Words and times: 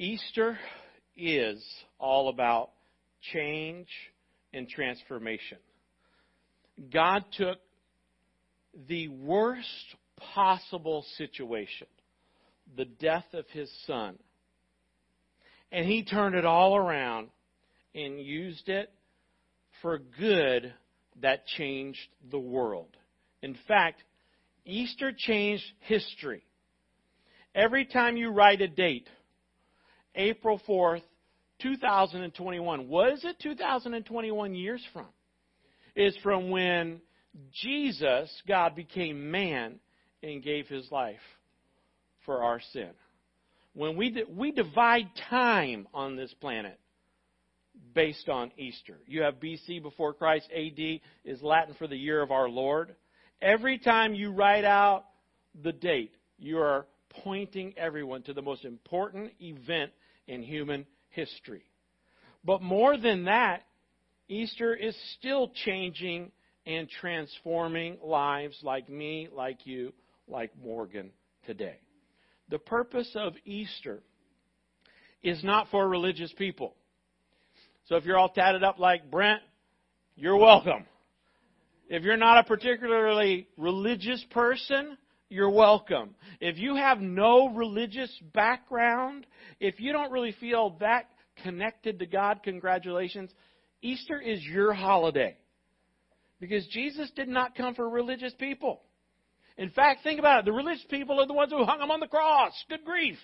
Easter 0.00 0.58
is 1.14 1.62
all 1.98 2.30
about 2.30 2.70
change 3.34 3.86
and 4.54 4.66
transformation. 4.66 5.58
God 6.90 7.22
took 7.36 7.58
the 8.88 9.08
worst 9.08 9.94
possible 10.34 11.04
situation, 11.18 11.86
the 12.78 12.86
death 12.86 13.26
of 13.34 13.44
his 13.52 13.70
son, 13.86 14.18
and 15.70 15.84
he 15.84 16.02
turned 16.02 16.34
it 16.34 16.46
all 16.46 16.74
around 16.74 17.28
and 17.94 18.18
used 18.18 18.70
it 18.70 18.90
for 19.82 19.98
good 19.98 20.72
that 21.20 21.46
changed 21.46 22.08
the 22.30 22.38
world. 22.38 22.96
In 23.42 23.54
fact, 23.68 24.02
Easter 24.64 25.12
changed 25.14 25.64
history. 25.80 26.42
Every 27.54 27.84
time 27.84 28.16
you 28.16 28.30
write 28.30 28.62
a 28.62 28.68
date, 28.68 29.06
April 30.14 30.60
4th, 30.68 31.02
2021, 31.62 32.88
what 32.88 33.12
is 33.12 33.24
it 33.24 33.38
2021 33.40 34.54
years 34.54 34.82
from? 34.92 35.06
Is 35.94 36.16
from 36.22 36.50
when 36.50 37.00
Jesus, 37.62 38.30
God, 38.46 38.74
became 38.74 39.30
man 39.30 39.78
and 40.22 40.42
gave 40.42 40.66
his 40.68 40.90
life 40.90 41.20
for 42.24 42.42
our 42.42 42.60
sin. 42.72 42.90
When 43.74 43.96
we, 43.96 44.24
we 44.28 44.52
divide 44.52 45.08
time 45.28 45.86
on 45.94 46.16
this 46.16 46.34
planet 46.40 46.78
based 47.94 48.28
on 48.28 48.52
Easter. 48.56 48.98
You 49.06 49.22
have 49.22 49.34
BC 49.34 49.82
before 49.82 50.12
Christ, 50.12 50.48
AD 50.54 51.00
is 51.24 51.42
Latin 51.42 51.74
for 51.78 51.86
the 51.86 51.96
year 51.96 52.22
of 52.22 52.30
our 52.30 52.48
Lord. 52.48 52.94
Every 53.40 53.78
time 53.78 54.14
you 54.14 54.32
write 54.32 54.64
out 54.64 55.04
the 55.62 55.72
date, 55.72 56.12
you 56.38 56.58
are 56.58 56.86
pointing 57.24 57.74
everyone 57.76 58.22
to 58.22 58.34
the 58.34 58.42
most 58.42 58.64
important 58.64 59.32
event 59.40 59.92
in 60.26 60.42
human 60.42 60.86
history. 61.10 61.64
But 62.44 62.62
more 62.62 62.96
than 62.96 63.24
that, 63.24 63.62
Easter 64.28 64.74
is 64.74 64.96
still 65.18 65.50
changing 65.64 66.30
and 66.66 66.88
transforming 66.88 67.98
lives 68.02 68.58
like 68.62 68.88
me, 68.88 69.28
like 69.34 69.66
you, 69.66 69.92
like 70.28 70.50
Morgan 70.62 71.10
today. 71.46 71.78
The 72.48 72.58
purpose 72.58 73.10
of 73.14 73.34
Easter 73.44 74.00
is 75.22 75.42
not 75.44 75.68
for 75.70 75.88
religious 75.88 76.32
people. 76.32 76.74
So 77.86 77.96
if 77.96 78.04
you're 78.04 78.18
all 78.18 78.28
tatted 78.28 78.62
up 78.62 78.78
like 78.78 79.10
Brent, 79.10 79.42
you're 80.16 80.36
welcome. 80.36 80.84
If 81.88 82.04
you're 82.04 82.16
not 82.16 82.38
a 82.38 82.44
particularly 82.44 83.48
religious 83.56 84.24
person, 84.30 84.96
you're 85.30 85.50
welcome. 85.50 86.16
If 86.40 86.58
you 86.58 86.74
have 86.74 87.00
no 87.00 87.48
religious 87.48 88.10
background, 88.34 89.26
if 89.60 89.78
you 89.80 89.92
don't 89.92 90.10
really 90.10 90.34
feel 90.40 90.76
that 90.80 91.04
connected 91.44 92.00
to 92.00 92.06
God, 92.06 92.40
congratulations. 92.42 93.30
Easter 93.80 94.20
is 94.20 94.42
your 94.42 94.74
holiday. 94.74 95.36
Because 96.40 96.66
Jesus 96.66 97.10
did 97.14 97.28
not 97.28 97.54
come 97.54 97.74
for 97.76 97.88
religious 97.88 98.34
people. 98.40 98.82
In 99.56 99.70
fact, 99.70 100.02
think 100.02 100.18
about 100.18 100.40
it. 100.40 100.44
The 100.46 100.52
religious 100.52 100.84
people 100.90 101.20
are 101.20 101.26
the 101.26 101.32
ones 101.32 101.52
who 101.52 101.64
hung 101.64 101.80
him 101.80 101.90
on 101.90 102.00
the 102.00 102.08
cross. 102.08 102.52
Good 102.68 102.84
grief. 102.84 103.18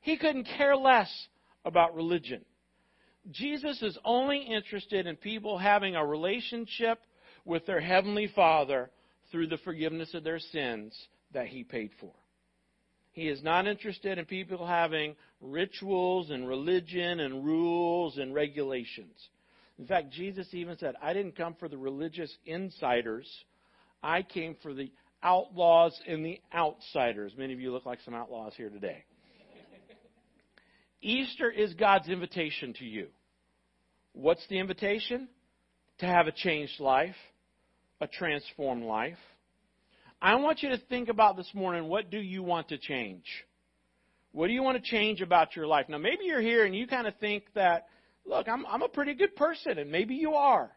He 0.00 0.16
couldn't 0.16 0.48
care 0.56 0.76
less 0.76 1.10
about 1.66 1.94
religion. 1.94 2.44
Jesus 3.30 3.82
is 3.82 3.98
only 4.04 4.38
interested 4.38 5.06
in 5.06 5.16
people 5.16 5.58
having 5.58 5.96
a 5.96 6.06
relationship 6.06 7.00
with 7.44 7.66
their 7.66 7.80
Heavenly 7.80 8.30
Father 8.34 8.90
through 9.34 9.48
the 9.48 9.58
forgiveness 9.58 10.14
of 10.14 10.22
their 10.22 10.38
sins 10.38 10.96
that 11.32 11.48
He 11.48 11.64
paid 11.64 11.90
for. 11.98 12.12
He 13.10 13.26
is 13.26 13.42
not 13.42 13.66
interested 13.66 14.16
in 14.16 14.26
people 14.26 14.64
having 14.64 15.16
rituals 15.40 16.30
and 16.30 16.46
religion 16.46 17.18
and 17.18 17.44
rules 17.44 18.16
and 18.16 18.32
regulations. 18.32 19.16
In 19.76 19.88
fact, 19.88 20.12
Jesus 20.12 20.46
even 20.52 20.78
said, 20.78 20.94
I 21.02 21.12
didn't 21.12 21.36
come 21.36 21.56
for 21.58 21.68
the 21.68 21.76
religious 21.76 22.32
insiders, 22.46 23.28
I 24.04 24.22
came 24.22 24.54
for 24.62 24.72
the 24.72 24.92
outlaws 25.20 25.98
and 26.06 26.24
the 26.24 26.40
outsiders. 26.54 27.32
Many 27.36 27.54
of 27.54 27.60
you 27.60 27.72
look 27.72 27.86
like 27.86 27.98
some 28.04 28.14
outlaws 28.14 28.52
here 28.56 28.70
today. 28.70 29.04
Easter 31.02 31.50
is 31.50 31.74
God's 31.74 32.08
invitation 32.08 32.72
to 32.74 32.84
you. 32.84 33.08
What's 34.12 34.46
the 34.46 34.60
invitation? 34.60 35.26
To 35.98 36.06
have 36.06 36.28
a 36.28 36.32
changed 36.32 36.78
life, 36.78 37.16
a 38.04 38.06
transformed 38.06 38.84
life. 38.84 39.18
I 40.20 40.34
want 40.36 40.62
you 40.62 40.68
to 40.68 40.78
think 40.90 41.08
about 41.08 41.36
this 41.36 41.50
morning 41.54 41.88
what 41.88 42.10
do 42.10 42.18
you 42.18 42.42
want 42.42 42.68
to 42.68 42.78
change? 42.78 43.24
What 44.32 44.48
do 44.48 44.52
you 44.52 44.62
want 44.62 44.76
to 44.76 44.90
change 44.90 45.22
about 45.22 45.56
your 45.56 45.66
life? 45.66 45.86
Now, 45.88 45.96
maybe 45.96 46.24
you're 46.24 46.40
here 46.40 46.66
and 46.66 46.74
you 46.76 46.86
kind 46.86 47.06
of 47.06 47.14
think 47.16 47.44
that, 47.54 47.86
look, 48.26 48.46
I'm, 48.46 48.66
I'm 48.66 48.82
a 48.82 48.88
pretty 48.88 49.14
good 49.14 49.34
person, 49.36 49.78
and 49.78 49.90
maybe 49.90 50.16
you 50.16 50.34
are. 50.34 50.70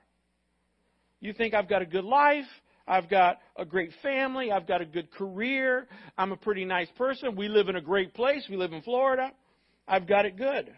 You 1.19 1.33
think 1.33 1.53
I've 1.53 1.67
got 1.67 1.81
a 1.81 1.85
good 1.85 2.05
life, 2.05 2.45
I've 2.87 3.09
got 3.09 3.39
a 3.57 3.66
great 3.66 3.91
family, 4.01 4.51
I've 4.51 4.67
got 4.67 4.81
a 4.81 4.85
good 4.85 5.11
career, 5.11 5.87
I'm 6.17 6.31
a 6.31 6.37
pretty 6.37 6.63
nice 6.63 6.89
person, 6.97 7.35
we 7.35 7.49
live 7.49 7.67
in 7.67 7.75
a 7.75 7.81
great 7.81 8.13
place, 8.13 8.45
we 8.49 8.55
live 8.55 8.71
in 8.71 8.83
Florida, 8.83 9.31
I've 9.85 10.07
got 10.07 10.25
it 10.25 10.37
good. 10.37 10.71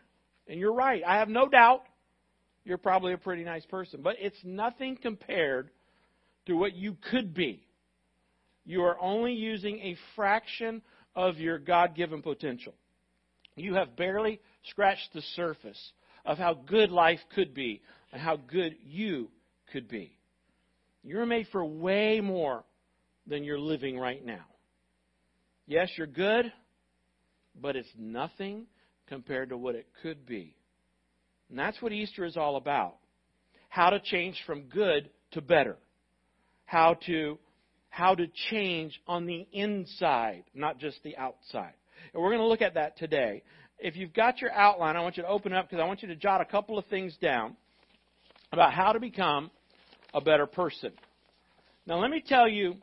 And 0.47 0.59
you're 0.59 0.73
right. 0.73 1.03
I 1.05 1.17
have 1.17 1.29
no 1.29 1.47
doubt 1.47 1.83
you're 2.63 2.79
probably 2.79 3.13
a 3.13 3.17
pretty 3.17 3.43
nice 3.43 3.65
person. 3.65 4.01
But 4.01 4.15
it's 4.19 4.39
nothing 4.43 4.97
compared 4.99 5.69
to 6.45 6.53
what 6.53 6.75
you 6.75 6.97
could 7.11 7.33
be. 7.33 7.63
You 8.65 8.83
are 8.83 8.99
only 8.99 9.33
using 9.33 9.79
a 9.79 9.97
fraction 10.15 10.81
of 11.15 11.37
your 11.37 11.59
God 11.59 11.95
given 11.95 12.21
potential. 12.21 12.73
You 13.55 13.75
have 13.75 13.95
barely 13.95 14.39
scratched 14.69 15.09
the 15.13 15.21
surface 15.35 15.91
of 16.25 16.37
how 16.37 16.53
good 16.53 16.91
life 16.91 17.19
could 17.35 17.53
be 17.53 17.81
and 18.11 18.21
how 18.21 18.37
good 18.37 18.75
you 18.85 19.29
could 19.71 19.87
be. 19.87 20.17
You're 21.03 21.25
made 21.25 21.47
for 21.51 21.65
way 21.65 22.21
more 22.21 22.63
than 23.25 23.43
you're 23.43 23.59
living 23.59 23.97
right 23.97 24.23
now. 24.23 24.45
Yes, 25.65 25.89
you're 25.97 26.07
good, 26.07 26.51
but 27.59 27.75
it's 27.75 27.89
nothing 27.97 28.65
compared 29.07 29.49
to 29.49 29.57
what 29.57 29.75
it 29.75 29.87
could 30.01 30.25
be. 30.25 30.55
And 31.49 31.57
that's 31.57 31.81
what 31.81 31.91
Easter 31.91 32.25
is 32.25 32.37
all 32.37 32.55
about. 32.55 32.95
How 33.69 33.89
to 33.89 33.99
change 33.99 34.41
from 34.45 34.63
good 34.63 35.09
to 35.31 35.41
better. 35.41 35.77
How 36.69 36.97
to 37.07 37.39
how 37.89 38.13
to 38.13 38.27
change 38.51 39.01
on 39.07 39.25
the 39.25 39.47
inside, 39.51 40.43
not 40.53 40.77
just 40.77 41.01
the 41.03 41.17
outside. 41.17 41.73
And 42.13 42.21
we're 42.21 42.29
going 42.29 42.41
to 42.41 42.45
look 42.45 42.61
at 42.61 42.75
that 42.75 42.95
today. 42.95 43.41
If 43.79 43.95
you've 43.95 44.13
got 44.13 44.39
your 44.39 44.51
outline, 44.51 44.95
I 44.95 45.01
want 45.01 45.17
you 45.17 45.23
to 45.23 45.29
open 45.29 45.51
up 45.51 45.67
because 45.67 45.81
I 45.81 45.87
want 45.87 46.03
you 46.03 46.09
to 46.09 46.15
jot 46.15 46.41
a 46.41 46.45
couple 46.45 46.77
of 46.77 46.85
things 46.85 47.17
down 47.19 47.57
about 48.51 48.71
how 48.71 48.93
to 48.93 48.99
become 48.99 49.49
a 50.13 50.21
better 50.21 50.45
person. 50.45 50.91
Now, 51.87 51.99
let 51.99 52.11
me 52.11 52.23
tell 52.25 52.47
you 52.47 52.75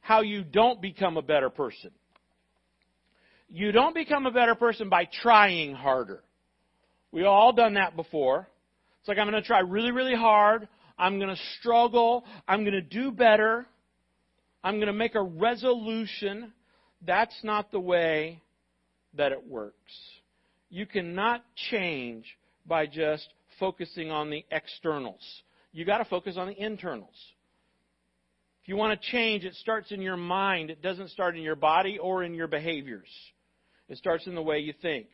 how 0.00 0.22
you 0.22 0.42
don't 0.42 0.82
become 0.82 1.16
a 1.16 1.22
better 1.22 1.50
person. 1.50 1.92
You 3.48 3.70
don't 3.70 3.94
become 3.94 4.26
a 4.26 4.32
better 4.32 4.56
person 4.56 4.88
by 4.88 5.08
trying 5.22 5.74
harder. 5.74 6.24
We've 7.12 7.26
all 7.26 7.52
done 7.52 7.74
that 7.74 7.94
before. 7.94 8.48
It's 8.98 9.08
like 9.08 9.18
I'm 9.18 9.30
going 9.30 9.40
to 9.40 9.46
try 9.46 9.60
really, 9.60 9.92
really 9.92 10.16
hard. 10.16 10.66
I'm 10.98 11.18
going 11.18 11.34
to 11.34 11.42
struggle. 11.58 12.24
I'm 12.46 12.60
going 12.60 12.72
to 12.74 12.80
do 12.80 13.10
better. 13.10 13.66
I'm 14.62 14.76
going 14.76 14.86
to 14.86 14.92
make 14.92 15.14
a 15.14 15.22
resolution. 15.22 16.52
That's 17.06 17.36
not 17.42 17.70
the 17.70 17.80
way 17.80 18.42
that 19.16 19.32
it 19.32 19.46
works. 19.46 19.92
You 20.70 20.86
cannot 20.86 21.44
change 21.70 22.24
by 22.66 22.86
just 22.86 23.28
focusing 23.60 24.10
on 24.10 24.30
the 24.30 24.44
externals. 24.50 25.22
You 25.72 25.84
got 25.84 25.98
to 25.98 26.04
focus 26.04 26.36
on 26.36 26.48
the 26.48 26.60
internals. 26.60 27.14
If 28.62 28.68
you 28.68 28.76
want 28.76 28.98
to 28.98 29.10
change, 29.10 29.44
it 29.44 29.54
starts 29.56 29.92
in 29.92 30.00
your 30.00 30.16
mind. 30.16 30.70
It 30.70 30.80
doesn't 30.80 31.10
start 31.10 31.36
in 31.36 31.42
your 31.42 31.56
body 31.56 31.98
or 31.98 32.24
in 32.24 32.32
your 32.32 32.46
behaviors. 32.48 33.08
It 33.88 33.98
starts 33.98 34.26
in 34.26 34.34
the 34.34 34.42
way 34.42 34.60
you 34.60 34.72
think. 34.80 35.06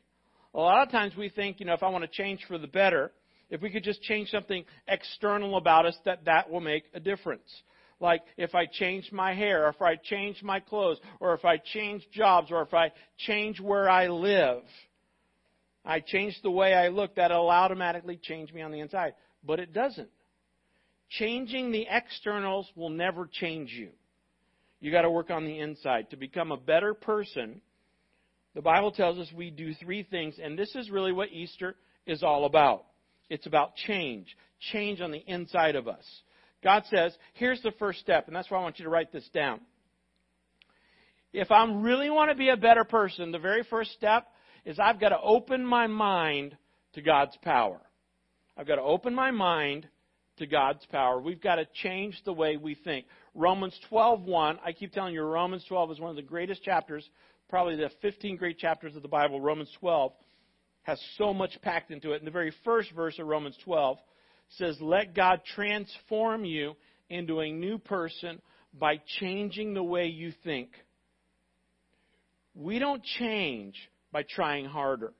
A 0.54 0.58
lot 0.58 0.86
of 0.86 0.92
times 0.92 1.16
we 1.16 1.28
think, 1.28 1.58
you 1.58 1.66
know, 1.66 1.74
if 1.74 1.82
I 1.82 1.88
want 1.88 2.04
to 2.04 2.10
change 2.10 2.44
for 2.46 2.58
the 2.58 2.66
better, 2.66 3.10
if 3.50 3.60
we 3.60 3.70
could 3.70 3.84
just 3.84 4.02
change 4.02 4.30
something 4.30 4.64
external 4.88 5.56
about 5.56 5.86
us, 5.86 5.96
that 6.04 6.24
that 6.24 6.50
will 6.50 6.60
make 6.60 6.84
a 6.94 7.00
difference. 7.00 7.50
Like 8.00 8.22
if 8.36 8.54
I 8.54 8.66
change 8.66 9.10
my 9.12 9.34
hair, 9.34 9.66
or 9.66 9.68
if 9.68 9.82
I 9.82 9.96
change 9.96 10.42
my 10.42 10.60
clothes, 10.60 10.98
or 11.20 11.34
if 11.34 11.44
I 11.44 11.58
change 11.58 12.06
jobs, 12.12 12.50
or 12.50 12.62
if 12.62 12.72
I 12.72 12.92
change 13.18 13.60
where 13.60 13.90
I 13.90 14.08
live, 14.08 14.62
I 15.84 16.00
change 16.00 16.38
the 16.42 16.50
way 16.50 16.74
I 16.74 16.88
look, 16.88 17.16
that'll 17.16 17.50
automatically 17.50 18.18
change 18.22 18.52
me 18.52 18.62
on 18.62 18.70
the 18.70 18.80
inside. 18.80 19.14
But 19.44 19.60
it 19.60 19.72
doesn't. 19.72 20.08
Changing 21.10 21.72
the 21.72 21.86
externals 21.90 22.70
will 22.76 22.90
never 22.90 23.28
change 23.30 23.72
you. 23.72 23.90
You 24.80 24.90
got 24.90 25.02
to 25.02 25.10
work 25.10 25.30
on 25.30 25.44
the 25.44 25.58
inside. 25.58 26.10
To 26.10 26.16
become 26.16 26.52
a 26.52 26.56
better 26.56 26.94
person, 26.94 27.60
the 28.54 28.62
Bible 28.62 28.92
tells 28.92 29.18
us 29.18 29.28
we 29.34 29.50
do 29.50 29.74
three 29.74 30.04
things, 30.04 30.36
and 30.42 30.58
this 30.58 30.74
is 30.74 30.90
really 30.90 31.12
what 31.12 31.30
Easter 31.30 31.76
is 32.06 32.22
all 32.22 32.44
about. 32.44 32.84
It's 33.30 33.46
about 33.46 33.76
change. 33.76 34.36
Change 34.72 35.00
on 35.00 35.12
the 35.12 35.24
inside 35.26 35.76
of 35.76 35.88
us. 35.88 36.04
God 36.62 36.82
says, 36.94 37.16
here's 37.34 37.62
the 37.62 37.72
first 37.78 38.00
step, 38.00 38.26
and 38.26 38.36
that's 38.36 38.50
why 38.50 38.58
I 38.58 38.62
want 38.62 38.78
you 38.78 38.84
to 38.84 38.90
write 38.90 39.12
this 39.12 39.26
down. 39.32 39.60
If 41.32 41.50
I 41.50 41.64
really 41.64 42.10
want 42.10 42.30
to 42.30 42.36
be 42.36 42.50
a 42.50 42.56
better 42.56 42.84
person, 42.84 43.30
the 43.30 43.38
very 43.38 43.62
first 43.70 43.92
step 43.92 44.26
is 44.66 44.78
I've 44.78 45.00
got 45.00 45.10
to 45.10 45.20
open 45.20 45.64
my 45.64 45.86
mind 45.86 46.56
to 46.94 47.02
God's 47.02 47.36
power. 47.42 47.80
I've 48.56 48.66
got 48.66 48.76
to 48.76 48.82
open 48.82 49.14
my 49.14 49.30
mind 49.30 49.86
to 50.38 50.46
God's 50.46 50.84
power. 50.86 51.20
We've 51.20 51.40
got 51.40 51.56
to 51.56 51.66
change 51.82 52.20
the 52.24 52.32
way 52.32 52.56
we 52.56 52.74
think. 52.74 53.06
Romans 53.34 53.78
12:1, 53.90 54.58
I 54.64 54.72
keep 54.72 54.92
telling 54.92 55.14
you 55.14 55.22
Romans 55.22 55.64
12 55.68 55.92
is 55.92 56.00
one 56.00 56.10
of 56.10 56.16
the 56.16 56.22
greatest 56.22 56.62
chapters, 56.62 57.08
probably 57.48 57.76
the 57.76 57.90
15 58.02 58.36
great 58.36 58.58
chapters 58.58 58.96
of 58.96 59.02
the 59.02 59.08
Bible. 59.08 59.40
Romans 59.40 59.70
12 59.78 60.12
has 60.82 61.00
so 61.16 61.32
much 61.34 61.60
packed 61.62 61.90
into 61.90 62.12
it. 62.12 62.18
And 62.18 62.26
the 62.26 62.32
very 62.32 62.52
first 62.64 62.90
verse 62.92 63.18
of 63.18 63.26
Romans 63.26 63.56
12 63.64 63.98
says, 64.48 64.80
"Let 64.80 65.14
God 65.14 65.44
transform 65.44 66.44
you 66.44 66.76
into 67.08 67.40
a 67.40 67.50
new 67.50 67.78
person 67.78 68.40
by 68.72 68.98
changing 69.18 69.74
the 69.74 69.82
way 69.82 70.06
you 70.06 70.32
think." 70.44 70.70
We 72.54 72.78
don't 72.78 73.02
change 73.02 73.76
by 74.12 74.24
trying 74.24 74.64
harder. 74.64 75.12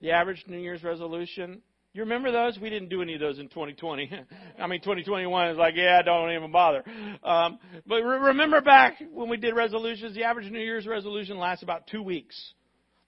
The 0.00 0.12
average 0.12 0.44
New 0.46 0.58
Year's 0.58 0.82
resolution, 0.82 1.62
you 1.94 2.02
remember 2.02 2.32
those? 2.32 2.58
We 2.58 2.70
didn't 2.70 2.88
do 2.88 3.02
any 3.02 3.14
of 3.14 3.20
those 3.20 3.38
in 3.38 3.48
2020. 3.48 4.10
I 4.58 4.66
mean, 4.66 4.80
2021 4.80 5.50
is 5.50 5.58
like, 5.58 5.74
yeah, 5.76 6.00
don't 6.02 6.32
even 6.32 6.50
bother. 6.50 6.82
Um, 7.22 7.58
but 7.86 7.96
re- 7.96 8.28
remember 8.28 8.62
back 8.62 9.02
when 9.12 9.28
we 9.28 9.36
did 9.36 9.54
resolutions, 9.54 10.14
the 10.14 10.24
average 10.24 10.50
New 10.50 10.58
Year's 10.58 10.86
resolution 10.86 11.38
lasts 11.38 11.62
about 11.62 11.86
two 11.86 12.02
weeks. 12.02 12.54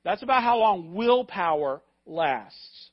That's 0.04 0.22
about 0.22 0.42
how 0.42 0.58
long 0.58 0.94
willpower 0.94 1.80
lasts. 2.06 2.90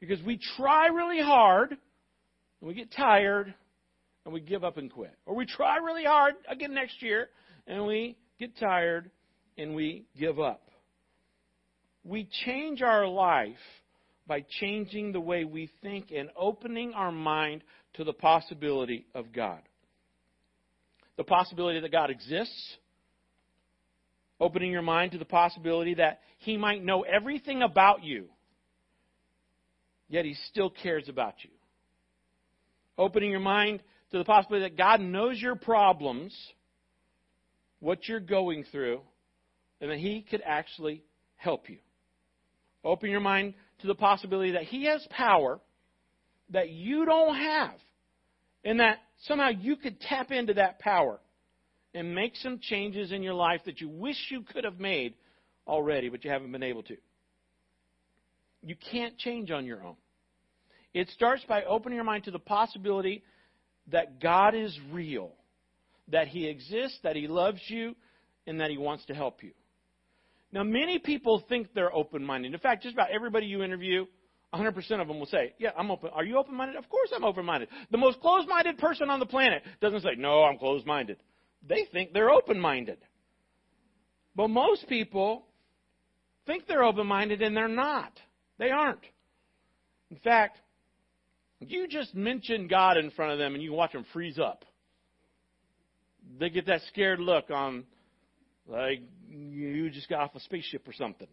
Because 0.00 0.22
we 0.22 0.38
try 0.56 0.88
really 0.88 1.20
hard, 1.20 1.70
and 1.70 2.68
we 2.68 2.74
get 2.74 2.92
tired, 2.92 3.54
and 4.24 4.34
we 4.34 4.40
give 4.40 4.62
up 4.62 4.76
and 4.76 4.92
quit. 4.92 5.16
Or 5.26 5.34
we 5.34 5.46
try 5.46 5.78
really 5.78 6.04
hard 6.04 6.34
again 6.48 6.74
next 6.74 7.02
year, 7.02 7.28
and 7.66 7.86
we 7.86 8.16
get 8.38 8.56
tired, 8.58 9.10
and 9.56 9.74
we 9.74 10.04
give 10.18 10.38
up. 10.38 10.68
We 12.04 12.28
change 12.44 12.82
our 12.82 13.06
life 13.06 13.54
by 14.26 14.44
changing 14.60 15.12
the 15.12 15.20
way 15.20 15.44
we 15.44 15.70
think 15.82 16.10
and 16.14 16.30
opening 16.36 16.92
our 16.94 17.12
mind 17.12 17.62
to 17.94 18.04
the 18.04 18.12
possibility 18.12 19.06
of 19.14 19.32
God. 19.32 19.60
The 21.16 21.24
possibility 21.24 21.80
that 21.80 21.92
God 21.92 22.10
exists, 22.10 22.76
opening 24.42 24.72
your 24.72 24.82
mind 24.82 25.12
to 25.12 25.18
the 25.18 25.24
possibility 25.24 25.94
that 25.94 26.20
He 26.38 26.56
might 26.56 26.84
know 26.84 27.02
everything 27.02 27.62
about 27.62 28.02
you, 28.02 28.26
yet 30.08 30.24
He 30.24 30.34
still 30.50 30.68
cares 30.68 31.08
about 31.08 31.34
you. 31.44 31.50
Opening 32.98 33.30
your 33.30 33.40
mind 33.40 33.82
to 34.10 34.18
the 34.18 34.24
possibility 34.24 34.68
that 34.68 34.76
God 34.76 35.00
knows 35.00 35.40
your 35.40 35.54
problems, 35.54 36.36
what 37.78 38.08
you're 38.08 38.18
going 38.18 38.64
through, 38.72 39.00
and 39.80 39.92
that 39.92 39.98
He 39.98 40.26
could 40.28 40.42
actually 40.44 41.04
help 41.36 41.70
you. 41.70 41.78
Open 42.84 43.10
your 43.10 43.20
mind 43.20 43.54
to 43.82 43.86
the 43.86 43.94
possibility 43.94 44.52
that 44.52 44.64
He 44.64 44.86
has 44.86 45.06
power 45.10 45.60
that 46.50 46.68
you 46.70 47.06
don't 47.06 47.36
have, 47.36 47.74
and 48.64 48.80
that 48.80 48.98
somehow 49.22 49.50
you 49.50 49.76
could 49.76 50.00
tap 50.00 50.32
into 50.32 50.54
that 50.54 50.80
power 50.80 51.20
and 51.94 52.14
make 52.14 52.36
some 52.36 52.58
changes 52.58 53.12
in 53.12 53.22
your 53.22 53.34
life 53.34 53.60
that 53.66 53.80
you 53.80 53.88
wish 53.88 54.16
you 54.30 54.42
could 54.42 54.64
have 54.64 54.80
made 54.80 55.14
already, 55.66 56.08
but 56.08 56.24
you 56.24 56.30
haven't 56.30 56.52
been 56.52 56.62
able 56.62 56.82
to. 56.84 56.96
You 58.62 58.76
can't 58.90 59.16
change 59.18 59.50
on 59.50 59.66
your 59.66 59.82
own. 59.82 59.96
It 60.94 61.08
starts 61.10 61.44
by 61.48 61.64
opening 61.64 61.96
your 61.96 62.04
mind 62.04 62.24
to 62.24 62.30
the 62.30 62.38
possibility 62.38 63.22
that 63.90 64.20
God 64.20 64.54
is 64.54 64.78
real, 64.90 65.32
that 66.08 66.28
He 66.28 66.46
exists, 66.46 66.98
that 67.02 67.16
He 67.16 67.26
loves 67.26 67.60
you, 67.66 67.96
and 68.46 68.60
that 68.60 68.70
He 68.70 68.78
wants 68.78 69.04
to 69.06 69.14
help 69.14 69.42
you. 69.42 69.52
Now, 70.52 70.62
many 70.62 70.98
people 70.98 71.42
think 71.48 71.68
they're 71.74 71.94
open 71.94 72.24
minded. 72.24 72.52
In 72.52 72.60
fact, 72.60 72.82
just 72.82 72.94
about 72.94 73.10
everybody 73.10 73.46
you 73.46 73.62
interview, 73.62 74.04
100% 74.54 74.76
of 75.00 75.08
them 75.08 75.18
will 75.18 75.26
say, 75.26 75.54
Yeah, 75.58 75.70
I'm 75.76 75.90
open. 75.90 76.10
Are 76.12 76.24
you 76.24 76.36
open 76.36 76.54
minded? 76.54 76.76
Of 76.76 76.88
course 76.88 77.10
I'm 77.14 77.24
open 77.24 77.44
minded. 77.44 77.70
The 77.90 77.98
most 77.98 78.20
closed 78.20 78.48
minded 78.48 78.76
person 78.78 79.08
on 79.08 79.18
the 79.18 79.26
planet 79.26 79.62
doesn't 79.80 80.02
say, 80.02 80.10
No, 80.16 80.44
I'm 80.44 80.58
closed 80.58 80.86
minded. 80.86 81.16
They 81.68 81.86
think 81.92 82.12
they're 82.12 82.30
open 82.30 82.58
minded. 82.58 82.98
But 84.34 84.48
most 84.48 84.88
people 84.88 85.44
think 86.46 86.66
they're 86.66 86.84
open 86.84 87.06
minded 87.06 87.42
and 87.42 87.56
they're 87.56 87.68
not. 87.68 88.12
They 88.58 88.70
aren't. 88.70 89.04
In 90.10 90.16
fact, 90.18 90.58
you 91.60 91.86
just 91.86 92.14
mention 92.14 92.66
God 92.66 92.96
in 92.96 93.10
front 93.10 93.32
of 93.32 93.38
them 93.38 93.54
and 93.54 93.62
you 93.62 93.72
watch 93.72 93.92
them 93.92 94.04
freeze 94.12 94.38
up. 94.38 94.64
They 96.38 96.50
get 96.50 96.66
that 96.66 96.80
scared 96.88 97.20
look 97.20 97.50
on, 97.50 97.84
like, 98.66 99.02
you 99.28 99.90
just 99.90 100.08
got 100.08 100.20
off 100.20 100.34
a 100.34 100.40
spaceship 100.40 100.86
or 100.88 100.92
something. 100.92 101.28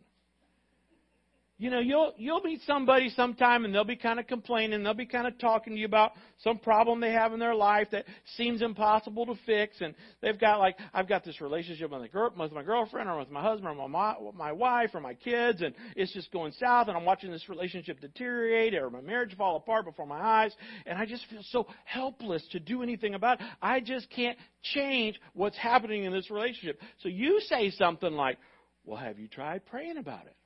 You 1.62 1.70
know, 1.70 1.80
you'll 1.80 2.14
you'll 2.16 2.40
meet 2.40 2.62
somebody 2.66 3.10
sometime 3.10 3.66
and 3.66 3.76
they'll 3.76 3.84
be 3.84 3.98
kind 3.98 4.18
of 4.18 4.28
complaining, 4.28 4.82
they'll 4.82 4.94
be 4.94 5.06
kind 5.06 5.28
of 5.28 5.38
talking 5.40 5.74
to 5.74 5.80
you 5.80 5.86
about 5.86 6.14
some 6.42 6.58
problem 6.58 7.02
they 7.02 7.12
have 7.12 7.34
in 7.34 7.40
their 7.40 7.54
life 7.54 7.90
that 7.92 8.06
seems 8.38 8.62
impossible 8.62 9.26
to 9.26 9.36
fix, 9.46 9.76
and 9.82 9.94
they've 10.22 10.40
got 10.40 10.60
like 10.60 10.78
I've 10.94 11.10
got 11.10 11.26
this 11.26 11.42
relationship 11.42 11.92
with, 11.92 12.00
my, 12.00 12.08
girl, 12.08 12.32
with 12.40 12.54
my 12.54 12.64
girlfriend 12.64 13.10
or 13.10 13.20
with 13.20 13.30
my 13.30 13.42
husband 13.42 13.78
or 13.78 13.90
my 13.90 14.16
my 14.34 14.54
wife 14.54 14.92
or 14.94 15.02
my 15.02 15.14
kids, 15.14 15.62
and 15.62 15.76
it's 15.98 16.14
just 16.14 16.32
going 16.32 16.54
south, 16.54 16.88
and 16.88 16.96
I'm 16.96 17.04
watching 17.04 17.30
this 17.30 17.50
relationship 17.50 18.00
deteriorate 18.00 18.74
or 18.74 18.90
my 18.90 19.02
marriage 19.02 19.36
fall 19.36 19.58
apart 19.58 19.84
before 19.84 20.08
my 20.08 20.22
eyes, 20.22 20.56
and 20.86 20.98
I 20.98 21.06
just 21.06 21.26
feel 21.30 21.44
so 21.52 21.68
helpless 21.84 22.42
to 22.54 22.62
do 22.62 22.84
anything 22.84 23.16
about 23.16 23.42
it. 23.42 23.48
I 23.62 23.82
just 23.82 24.10
can't 24.12 24.38
change 24.64 25.20
what's 25.34 25.58
happening 25.58 26.06
in 26.06 26.14
this 26.14 26.32
relationship. 26.32 26.80
So 27.04 27.10
you 27.10 27.42
say 27.42 27.70
something 27.72 28.14
like, 28.14 28.38
"Well, 28.86 28.96
have 28.96 29.20
you 29.20 29.28
tried 29.28 29.66
praying 29.66 29.98
about 29.98 30.26
it?" 30.26 30.38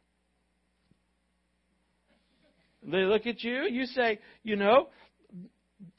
They 2.86 3.00
look 3.00 3.26
at 3.26 3.44
you, 3.44 3.64
you 3.70 3.86
say, 3.86 4.20
you 4.44 4.56
know, 4.56 4.88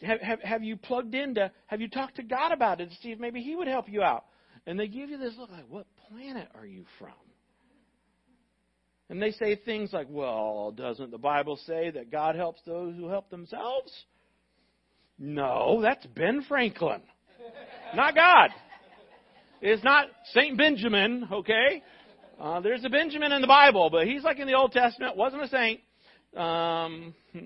have, 0.03 0.21
have, 0.21 0.41
have 0.41 0.63
you 0.63 0.77
plugged 0.77 1.15
into, 1.15 1.51
have 1.67 1.81
you 1.81 1.89
talked 1.89 2.17
to 2.17 2.23
God 2.23 2.53
about 2.53 2.81
it 2.81 2.91
to 2.91 2.97
see 2.97 3.11
if 3.11 3.19
maybe 3.19 3.41
He 3.41 3.57
would 3.57 3.69
help 3.69 3.89
you 3.89 4.03
out? 4.03 4.25
And 4.67 4.79
they 4.79 4.89
give 4.89 5.11
you 5.11 5.19
this 5.19 5.35
look 5.39 5.51
like, 5.51 5.67
what 5.69 5.87
planet 6.09 6.49
are 6.55 6.67
you 6.67 6.85
from? 6.99 7.13
And 9.11 9.21
they 9.21 9.33
say 9.33 9.57
things 9.57 9.93
like, 9.93 10.07
well, 10.11 10.73
doesn't 10.73 11.11
the 11.11 11.19
Bible 11.19 11.59
say 11.67 11.91
that 11.91 12.11
God 12.11 12.37
helps 12.37 12.61
those 12.67 12.95
who 12.97 13.09
help 13.09 13.31
themselves? 13.31 13.93
No, 15.19 15.81
that's 15.83 16.05
Ben 16.07 16.45
Franklin, 16.49 17.03
not 17.95 18.15
God. 18.15 18.51
It's 19.61 19.85
not 19.85 20.09
St. 20.33 20.59
Benjamin, 20.59 21.29
okay? 21.33 21.83
Uh, 22.41 22.61
there's 22.61 22.85
a 22.85 22.89
Benjamin 22.89 23.33
in 23.33 23.41
the 23.41 23.47
Bible, 23.47 23.91
but 23.91 24.07
he's 24.07 24.25
like 24.25 24.39
in 24.39 24.47
the 24.47 24.55
Old 24.55 24.73
Testament, 24.73 25.17
wasn't 25.17 25.43
a 25.43 25.49
saint. 25.49 25.81
Um, 26.37 27.15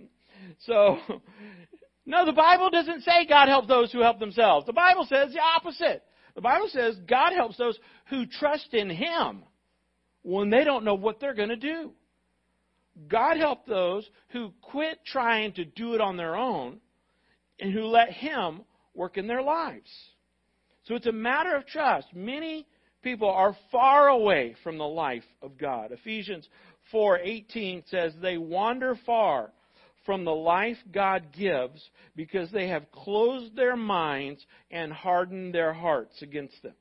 so, 0.61 0.99
no, 2.07 2.25
the 2.25 2.33
Bible 2.33 2.71
doesn't 2.71 3.03
say 3.03 3.27
God 3.29 3.49
helps 3.49 3.69
those 3.69 3.93
who 3.93 4.01
help 4.01 4.19
themselves. 4.19 4.67
The 4.67 4.73
Bible 4.73 5.07
says 5.09 5.33
the 5.33 5.41
opposite. 5.41 6.03
The 6.35 6.41
Bible 6.41 6.69
says 6.71 6.97
God 7.09 7.33
helps 7.33 7.57
those 7.57 7.79
who 8.11 8.27
trust 8.27 8.73
in 8.73 8.91
Him 8.91 9.43
when 10.23 10.51
they 10.51 10.65
don't 10.65 10.85
know 10.85 10.95
what 10.95 11.21
they're 11.21 11.35
going 11.35 11.49
to 11.49 11.57
do. 11.57 11.93
God 13.09 13.37
helps 13.37 13.69
those 13.69 14.09
who 14.29 14.53
quit 14.61 14.99
trying 15.05 15.53
to 15.53 15.65
do 15.65 15.95
it 15.95 16.01
on 16.01 16.17
their 16.17 16.37
own 16.37 16.79
and 17.61 17.73
who 17.73 17.85
let 17.87 18.11
Him 18.11 18.63
work 18.95 19.17
in 19.17 19.27
their 19.27 19.43
lives. 19.43 19.91
So 20.85 20.95
it's 20.95 21.07
a 21.07 21.13
matter 21.13 21.55
of 21.55 21.67
trust. 21.67 22.09
Many 22.15 22.67
people 23.03 23.31
are 23.31 23.57
far 23.71 24.09
away 24.09 24.55
from 24.63 24.79
the 24.79 24.87
life 24.87 25.25
of 25.43 25.59
God. 25.59 25.93
Ephesians 25.93 26.49
4:18 26.93 27.85
says 27.89 28.15
they 28.17 28.39
wander 28.39 28.97
far 29.07 29.53
from 30.05 30.25
the 30.25 30.35
life 30.35 30.79
God 30.91 31.33
gives 31.33 31.91
because 32.17 32.51
they 32.51 32.69
have 32.69 32.91
closed 32.91 33.55
their 33.55 33.77
minds 33.77 34.45
and 34.71 34.93
hardened 34.93 35.55
their 35.55 35.73
hearts 35.73 36.23
against 36.23 36.63
them. 36.63 36.75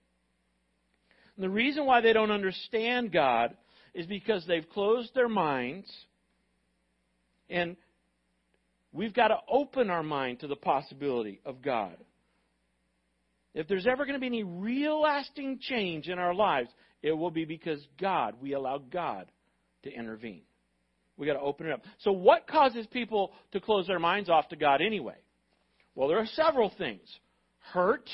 And 1.36 1.44
the 1.44 1.50
reason 1.50 1.86
why 1.86 2.02
they 2.02 2.14
don't 2.14 2.32
understand 2.32 3.12
God 3.12 3.56
is 3.94 4.06
because 4.06 4.46
they've 4.46 4.70
closed 4.70 5.14
their 5.14 5.30
minds 5.30 5.92
and 7.50 7.76
we've 8.92 9.14
got 9.14 9.30
to 9.30 9.40
open 9.50 9.90
our 9.90 10.04
mind 10.04 10.40
to 10.40 10.48
the 10.48 10.56
possibility 10.56 11.40
of 11.46 11.62
God. 11.62 11.98
If 13.58 13.68
there's 13.68 13.88
ever 13.88 14.06
going 14.06 14.14
to 14.14 14.20
be 14.20 14.28
any 14.28 14.44
real 14.44 15.02
lasting 15.02 15.58
change 15.60 16.10
in 16.10 16.20
our 16.20 16.36
lives, 16.36 16.70
it 17.02 17.12
will 17.12 17.32
be 17.32 17.44
because 17.44 17.80
God, 18.00 18.36
we 18.40 18.54
allow 18.54 18.78
God 18.78 19.32
to 19.82 19.92
intervene. 19.92 20.44
We 21.18 21.26
got 21.26 21.34
to 21.34 21.40
open 21.40 21.66
it 21.66 21.74
up. 21.74 21.82
So, 22.02 22.12
what 22.12 22.46
causes 22.48 22.86
people 22.92 23.32
to 23.54 23.60
close 23.60 23.88
their 23.88 23.98
minds 23.98 24.30
off 24.30 24.48
to 24.50 24.56
God 24.56 24.80
anyway? 24.80 25.16
Well, 25.96 26.08
there 26.08 26.20
are 26.20 26.28
several 26.28 26.72
things. 26.78 27.02
Hurt. 27.74 28.08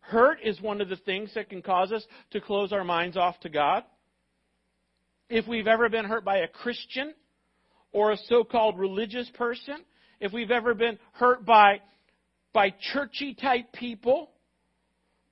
Hurt 0.00 0.40
is 0.44 0.60
one 0.60 0.82
of 0.82 0.90
the 0.90 0.96
things 0.96 1.30
that 1.34 1.48
can 1.48 1.62
cause 1.62 1.90
us 1.90 2.04
to 2.32 2.40
close 2.42 2.70
our 2.70 2.84
minds 2.84 3.16
off 3.16 3.40
to 3.40 3.48
God. 3.48 3.84
If 5.30 5.48
we've 5.48 5.68
ever 5.68 5.88
been 5.88 6.04
hurt 6.04 6.22
by 6.22 6.38
a 6.38 6.48
Christian 6.48 7.14
or 7.92 8.12
a 8.12 8.18
so 8.28 8.44
called 8.44 8.78
religious 8.78 9.30
person, 9.38 9.76
if 10.20 10.34
we've 10.34 10.50
ever 10.50 10.74
been 10.74 10.98
hurt 11.12 11.46
by, 11.46 11.80
by 12.52 12.74
churchy 12.92 13.32
type 13.32 13.72
people, 13.72 14.28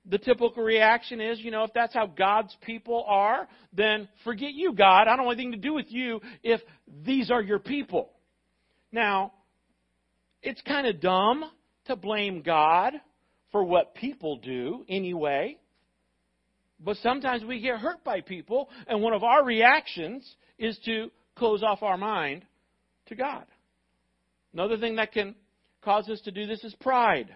the 0.05 0.17
typical 0.17 0.63
reaction 0.63 1.21
is, 1.21 1.39
you 1.39 1.51
know, 1.51 1.63
if 1.63 1.71
that's 1.73 1.93
how 1.93 2.07
God's 2.07 2.55
people 2.61 3.03
are, 3.07 3.47
then 3.73 4.07
forget 4.23 4.53
you, 4.53 4.73
God. 4.73 5.07
I 5.07 5.15
don't 5.15 5.25
want 5.25 5.39
anything 5.39 5.61
to 5.61 5.67
do 5.67 5.73
with 5.73 5.91
you 5.91 6.21
if 6.43 6.61
these 7.05 7.29
are 7.31 7.41
your 7.41 7.59
people. 7.59 8.11
Now, 8.91 9.33
it's 10.41 10.61
kind 10.61 10.87
of 10.87 11.01
dumb 11.01 11.43
to 11.85 11.95
blame 11.95 12.41
God 12.41 12.93
for 13.51 13.63
what 13.63 13.95
people 13.95 14.37
do 14.37 14.85
anyway. 14.87 15.57
But 16.79 16.97
sometimes 16.97 17.43
we 17.43 17.59
get 17.59 17.79
hurt 17.79 18.03
by 18.03 18.21
people, 18.21 18.69
and 18.87 19.01
one 19.01 19.13
of 19.13 19.23
our 19.23 19.43
reactions 19.43 20.27
is 20.57 20.79
to 20.85 21.11
close 21.35 21.61
off 21.61 21.83
our 21.83 21.97
mind 21.97 22.45
to 23.07 23.15
God. 23.15 23.45
Another 24.53 24.77
thing 24.77 24.95
that 24.95 25.11
can 25.11 25.35
cause 25.81 26.07
us 26.09 26.21
to 26.21 26.31
do 26.31 26.47
this 26.47 26.63
is 26.63 26.73
pride. 26.75 27.35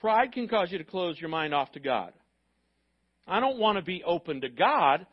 Pride 0.00 0.32
can 0.32 0.48
cause 0.48 0.70
you 0.70 0.78
to 0.78 0.84
close 0.84 1.20
your 1.20 1.30
mind 1.30 1.54
off 1.54 1.72
to 1.72 1.80
God. 1.80 2.12
I 3.26 3.40
don't 3.40 3.58
want 3.58 3.76
to 3.76 3.82
be 3.82 4.02
open 4.04 4.40
to 4.40 4.48
God. 4.48 5.06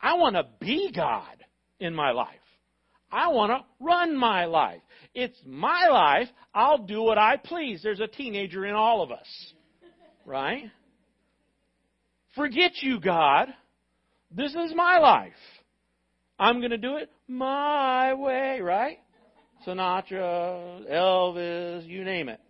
I 0.00 0.14
want 0.14 0.36
to 0.36 0.44
be 0.60 0.90
God 0.94 1.44
in 1.78 1.94
my 1.94 2.10
life. 2.10 2.28
I 3.10 3.28
want 3.28 3.52
to 3.52 3.84
run 3.84 4.16
my 4.16 4.46
life. 4.46 4.80
It's 5.14 5.38
my 5.46 5.88
life. 5.88 6.28
I'll 6.54 6.78
do 6.78 7.02
what 7.02 7.18
I 7.18 7.36
please. 7.36 7.80
There's 7.82 8.00
a 8.00 8.06
teenager 8.06 8.64
in 8.64 8.74
all 8.74 9.02
of 9.02 9.12
us, 9.12 9.52
right? 10.24 10.64
Forget 12.34 12.72
you, 12.80 12.98
God. 12.98 13.48
This 14.34 14.52
is 14.54 14.72
my 14.74 14.98
life. 14.98 15.32
I'm 16.38 16.58
going 16.58 16.70
to 16.70 16.78
do 16.78 16.96
it 16.96 17.10
my 17.28 18.14
way, 18.14 18.60
right? 18.62 18.98
Sinatra, 19.66 20.90
Elvis, 20.90 21.86
you 21.86 22.04
name 22.04 22.30
it. 22.30 22.40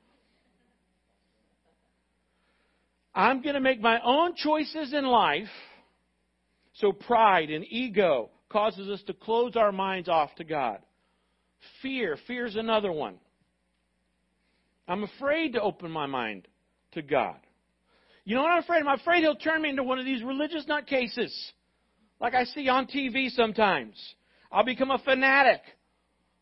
I'm 3.14 3.42
going 3.42 3.54
to 3.54 3.60
make 3.60 3.80
my 3.80 4.00
own 4.02 4.34
choices 4.36 4.92
in 4.92 5.04
life. 5.04 5.48
So 6.74 6.92
pride 6.92 7.50
and 7.50 7.64
ego 7.68 8.30
causes 8.48 8.88
us 8.88 9.02
to 9.06 9.14
close 9.14 9.56
our 9.56 9.72
minds 9.72 10.08
off 10.08 10.34
to 10.36 10.44
God. 10.44 10.78
Fear. 11.82 12.16
Fear 12.26 12.46
is 12.46 12.56
another 12.56 12.90
one. 12.90 13.16
I'm 14.88 15.04
afraid 15.04 15.52
to 15.52 15.62
open 15.62 15.90
my 15.90 16.06
mind 16.06 16.48
to 16.92 17.02
God. 17.02 17.36
You 18.24 18.36
know 18.36 18.42
what 18.42 18.52
I'm 18.52 18.62
afraid? 18.62 18.82
I'm 18.86 19.00
afraid 19.00 19.22
he'll 19.22 19.34
turn 19.34 19.62
me 19.62 19.70
into 19.70 19.82
one 19.82 19.98
of 19.98 20.04
these 20.04 20.22
religious 20.22 20.64
nutcases, 20.68 21.32
like 22.20 22.34
I 22.34 22.44
see 22.44 22.68
on 22.68 22.86
TV 22.86 23.30
sometimes. 23.30 23.94
I'll 24.50 24.64
become 24.64 24.90
a 24.90 24.98
fanatic, 24.98 25.60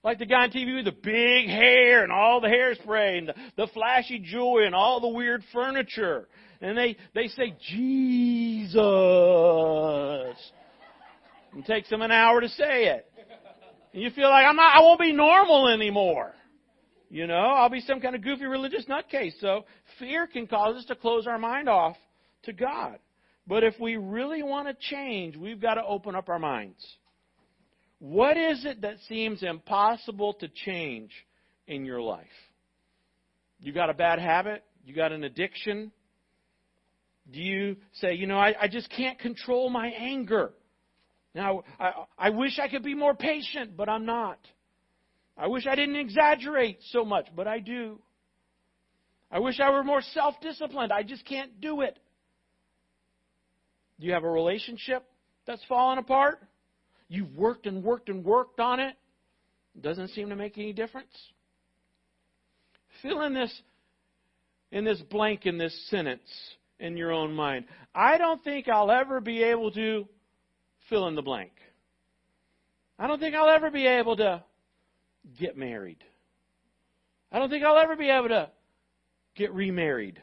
like 0.03 0.19
the 0.19 0.27
guy 0.27 0.45
on 0.45 0.51
TV 0.51 0.77
with 0.77 0.87
the 0.87 0.93
big 0.93 1.49
hair 1.49 2.03
and 2.03 2.13
all 2.13 2.41
the 2.41 2.49
hairspray 2.49 3.19
and 3.19 3.29
the, 3.29 3.35
the 3.57 3.67
flashy 3.75 4.19
jewelry 4.19 4.67
and 4.67 4.75
all 4.75 5.01
the 5.01 5.09
weird 5.09 5.43
furniture. 5.53 6.27
And 6.61 6.77
they, 6.77 6.97
they 7.15 7.29
say, 7.29 7.55
Jesus. 7.69 8.77
It 11.57 11.67
takes 11.67 11.91
them 11.91 12.03
an 12.03 12.11
hour 12.11 12.41
to 12.41 12.49
say 12.49 12.87
it. 12.87 13.07
And 13.93 14.03
you 14.03 14.11
feel 14.11 14.29
like 14.29 14.47
I'm 14.47 14.57
not, 14.57 14.77
I 14.77 14.81
won't 14.81 15.01
be 15.01 15.13
normal 15.13 15.69
anymore. 15.69 16.33
You 17.11 17.27
know, 17.27 17.35
I'll 17.35 17.71
be 17.71 17.81
some 17.81 18.01
kind 18.01 18.15
of 18.15 18.23
goofy 18.23 18.45
religious 18.45 18.85
nutcase. 18.87 19.33
So 19.41 19.65
fear 19.99 20.27
can 20.27 20.47
cause 20.47 20.77
us 20.77 20.85
to 20.87 20.95
close 20.95 21.27
our 21.27 21.39
mind 21.39 21.69
off 21.69 21.97
to 22.45 22.53
God. 22.53 22.99
But 23.47 23.65
if 23.65 23.75
we 23.81 23.97
really 23.97 24.45
want 24.45 24.69
to 24.69 24.75
change, 24.89 25.37
we've 25.37 25.61
got 25.61 25.75
to 25.75 25.85
open 25.85 26.15
up 26.15 26.29
our 26.29 26.39
minds. 26.39 26.87
What 28.01 28.39
is 28.39 28.65
it 28.65 28.81
that 28.81 28.97
seems 29.09 29.43
impossible 29.43 30.33
to 30.35 30.49
change 30.49 31.13
in 31.67 31.85
your 31.85 32.01
life? 32.01 32.27
You 33.61 33.73
got 33.73 33.91
a 33.91 33.95
bad 33.95 34.19
habit? 34.19 34.65
You 34.85 34.95
got 34.95 35.13
an 35.13 35.23
addiction? 35.23 35.93
Do 37.31 37.41
you 37.41 37.77
say, 37.93 38.15
you 38.15 38.27
know, 38.27 38.39
I, 38.39 38.55
I 38.63 38.69
just 38.69 38.91
can't 38.91 39.19
control 39.19 39.69
my 39.69 39.89
anger? 39.89 40.53
Now, 41.35 41.63
I, 41.79 41.93
I 42.19 42.31
wish 42.31 42.59
I 42.59 42.69
could 42.69 42.83
be 42.83 42.95
more 42.95 43.15
patient, 43.15 43.77
but 43.77 43.89
I'm 43.89 44.07
not. 44.07 44.39
I 45.37 45.47
wish 45.47 45.67
I 45.67 45.75
didn't 45.75 45.97
exaggerate 45.97 46.79
so 46.91 47.05
much, 47.05 47.27
but 47.37 47.47
I 47.47 47.61
do. 47.61 48.01
I 49.31 49.39
wish 49.39 49.61
I 49.61 49.71
were 49.71 49.85
more 49.85 50.01
self 50.01 50.35
disciplined. 50.41 50.91
I 50.91 51.03
just 51.03 51.25
can't 51.27 51.61
do 51.61 51.83
it. 51.83 51.99
Do 54.01 54.07
you 54.07 54.15
have 54.15 54.25
a 54.25 54.31
relationship 54.31 55.05
that's 55.47 55.63
fallen 55.69 55.99
apart? 55.99 56.41
You've 57.11 57.37
worked 57.37 57.67
and 57.67 57.83
worked 57.83 58.09
and 58.09 58.25
worked 58.25 58.61
on 58.61 58.79
it. 58.79 58.95
it 59.75 59.83
doesn't 59.83 60.09
seem 60.09 60.29
to 60.29 60.37
make 60.37 60.57
any 60.57 60.73
difference. 60.73 61.13
Fill 63.03 63.23
in 63.23 63.35
this 63.35 63.53
in 64.71 64.85
this 64.85 65.01
blank 65.11 65.45
in 65.45 65.59
this 65.59 65.77
sentence 65.91 66.23
in 66.79 66.97
your 66.97 67.11
own 67.11 67.35
mind. 67.35 67.65
I 67.93 68.17
don't 68.17 68.43
think 68.45 68.69
I'll 68.69 68.93
ever 68.93 69.21
be 69.21 69.43
able 69.43 69.73
to 69.73 70.07
fill 70.89 71.09
in 71.09 71.17
the 71.17 71.23
blank. 71.23 71.51
I 72.97 73.09
don't 73.09 73.19
think 73.19 73.35
I'll 73.35 73.51
ever 73.51 73.73
be 73.73 73.89
able 73.89 74.17
to 74.19 74.45
get 75.37 75.57
married. 75.57 75.99
I 77.33 77.41
don't 77.41 77.51
think 77.51 77.65
I'll 77.65 77.79
ever 77.79 77.97
be 77.97 78.09
able 78.09 78.29
to 78.29 78.51
get 79.35 79.53
remarried. 79.53 80.23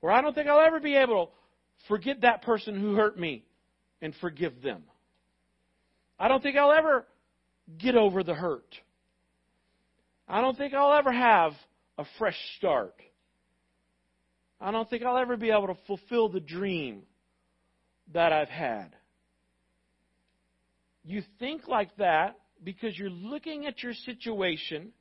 Or 0.00 0.12
I 0.12 0.20
don't 0.20 0.32
think 0.32 0.46
I'll 0.48 0.64
ever 0.64 0.78
be 0.78 0.94
able 0.94 1.26
to 1.26 1.32
forget 1.88 2.20
that 2.20 2.42
person 2.42 2.80
who 2.80 2.94
hurt 2.94 3.18
me 3.18 3.44
and 4.00 4.14
forgive 4.20 4.62
them. 4.62 4.84
I 6.18 6.28
don't 6.28 6.42
think 6.42 6.56
I'll 6.56 6.72
ever 6.72 7.06
get 7.78 7.94
over 7.94 8.22
the 8.22 8.34
hurt. 8.34 8.74
I 10.28 10.40
don't 10.40 10.56
think 10.56 10.74
I'll 10.74 10.96
ever 10.98 11.12
have 11.12 11.52
a 11.98 12.04
fresh 12.18 12.38
start. 12.58 12.94
I 14.60 14.70
don't 14.70 14.88
think 14.88 15.02
I'll 15.02 15.18
ever 15.18 15.36
be 15.36 15.50
able 15.50 15.68
to 15.68 15.76
fulfill 15.86 16.28
the 16.28 16.40
dream 16.40 17.02
that 18.12 18.32
I've 18.32 18.48
had. 18.48 18.94
You 21.04 21.22
think 21.38 21.68
like 21.68 21.94
that 21.96 22.38
because 22.64 22.98
you're 22.98 23.10
looking 23.10 23.66
at 23.66 23.82
your 23.82 23.92
situation 23.92 24.92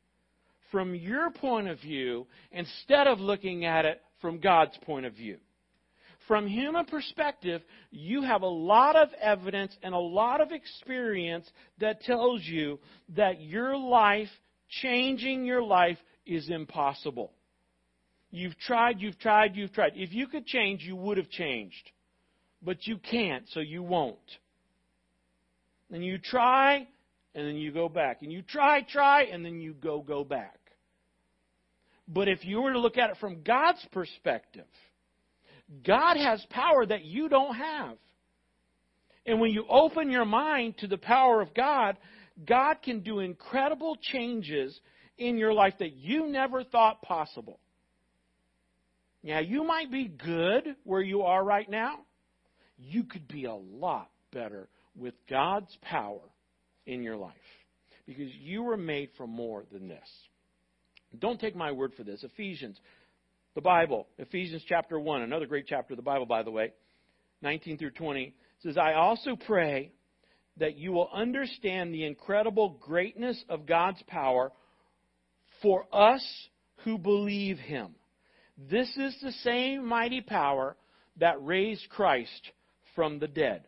from 0.72 0.94
your 0.94 1.32
point 1.32 1.68
of 1.68 1.80
view 1.80 2.28
instead 2.52 3.08
of 3.08 3.20
looking 3.20 3.66
at 3.66 3.86
it 3.86 4.02
from 4.22 4.40
God's 4.40 4.78
point 4.86 5.06
of 5.06 5.14
view. 5.14 5.38
From 6.28 6.48
human 6.48 6.86
perspective, 6.86 7.62
you 7.92 8.24
have 8.24 8.42
a 8.42 8.48
lot 8.48 8.96
of 8.96 9.10
evidence 9.22 9.76
and 9.84 9.94
a 9.94 10.00
lot 10.00 10.42
of 10.42 10.52
experience 10.52 11.48
that 11.80 12.02
tells 12.02 12.42
you 12.44 12.80
that 13.16 13.42
your 13.42 13.78
life, 13.78 14.30
changing 14.82 15.46
your 15.46 15.62
life, 15.62 15.98
is 16.26 16.50
impossible. 16.50 17.32
You've 18.32 18.58
tried, 18.58 19.00
you've 19.00 19.20
tried, 19.20 19.56
you've 19.56 19.72
tried. 19.72 19.94
If 19.96 20.14
you 20.14 20.28
could 20.28 20.46
change, 20.46 20.82
you 20.82 20.96
would 20.96 21.18
have 21.18 21.30
changed. 21.30 21.92
But 22.62 22.88
you 22.88 22.98
can't, 22.98 23.46
so 23.50 23.60
you 23.60 23.84
won't. 23.84 24.18
And 25.92 26.04
you 26.04 26.18
try, 26.18 26.88
and 27.36 27.48
then 27.48 27.56
you 27.56 27.72
go 27.72 27.88
back. 27.88 28.24
And 28.24 28.32
you 28.32 28.42
try, 28.42 28.82
try, 28.82 29.24
and 29.26 29.46
then 29.46 29.62
you 29.62 29.74
go, 29.74 30.02
go 30.02 30.24
back. 30.24 30.60
But 32.08 32.28
if 32.28 32.44
you 32.46 32.62
were 32.62 32.74
to 32.74 32.80
look 32.80 32.98
at 32.98 33.12
it 33.12 33.18
from 33.20 33.44
God's 33.44 33.86
perspective, 33.92 34.66
God 35.86 36.18
has 36.18 36.46
power 36.50 36.86
that 36.86 37.04
you 37.04 37.30
don't 37.30 37.56
have. 37.56 37.98
And 39.26 39.40
when 39.40 39.52
you 39.52 39.66
open 39.68 40.12
your 40.12 40.26
mind 40.26 40.78
to 40.80 40.88
the 40.88 40.98
power 40.98 41.42
of 41.42 41.54
God, 41.54 41.98
God 42.46 42.76
can 42.84 43.00
do 43.02 43.20
incredible 43.20 43.98
changes 44.00 44.80
in 45.18 45.38
your 45.38 45.54
life 45.54 45.74
that 45.80 45.94
you 45.94 46.28
never 46.28 46.64
thought 46.64 47.02
possible. 47.02 47.60
Now, 49.24 49.40
you 49.40 49.64
might 49.64 49.92
be 49.92 50.08
good 50.08 50.76
where 50.84 51.02
you 51.02 51.24
are 51.24 51.44
right 51.44 51.68
now. 51.68 52.00
You 52.78 53.04
could 53.06 53.28
be 53.28 53.46
a 53.46 53.56
lot 53.56 54.12
better 54.32 54.70
with 54.96 55.16
God's 55.28 55.76
power 55.82 56.22
in 56.86 57.02
your 57.02 57.16
life 57.16 57.34
because 58.06 58.32
you 58.40 58.62
were 58.62 58.78
made 58.78 59.10
for 59.18 59.26
more 59.26 59.64
than 59.72 59.88
this. 59.88 60.08
Don't 61.18 61.40
take 61.40 61.56
my 61.56 61.72
word 61.72 61.94
for 61.96 62.04
this. 62.04 62.24
Ephesians, 62.24 62.80
the 63.56 63.62
Bible, 63.62 64.08
Ephesians 64.18 64.64
chapter 64.68 65.00
1, 65.00 65.22
another 65.22 65.46
great 65.46 65.66
chapter 65.68 65.94
of 65.94 65.98
the 65.98 66.04
Bible, 66.04 66.26
by 66.26 66.44
the 66.44 66.52
way, 66.52 66.74
19 67.42 67.78
through 67.78 67.92
20, 67.92 68.36
says, 68.62 68.78
I 68.78 68.94
also 68.94 69.36
pray 69.36 69.92
that 70.58 70.78
you 70.78 70.92
will 70.92 71.10
understand 71.14 71.94
the 71.94 72.06
incredible 72.06 72.78
greatness 72.82 73.42
of 73.50 73.66
God's 73.66 74.02
power 74.08 74.52
for 75.62 75.86
us 75.94 76.24
who 76.84 76.98
believe 76.98 77.58
Him. 77.58 77.96
This 78.58 78.90
is 78.98 79.16
the 79.22 79.32
same 79.44 79.86
mighty 79.86 80.22
power 80.22 80.76
that 81.18 81.44
raised 81.44 81.88
Christ 81.90 82.52
from 82.94 83.20
the 83.20 83.28
dead. 83.28 83.64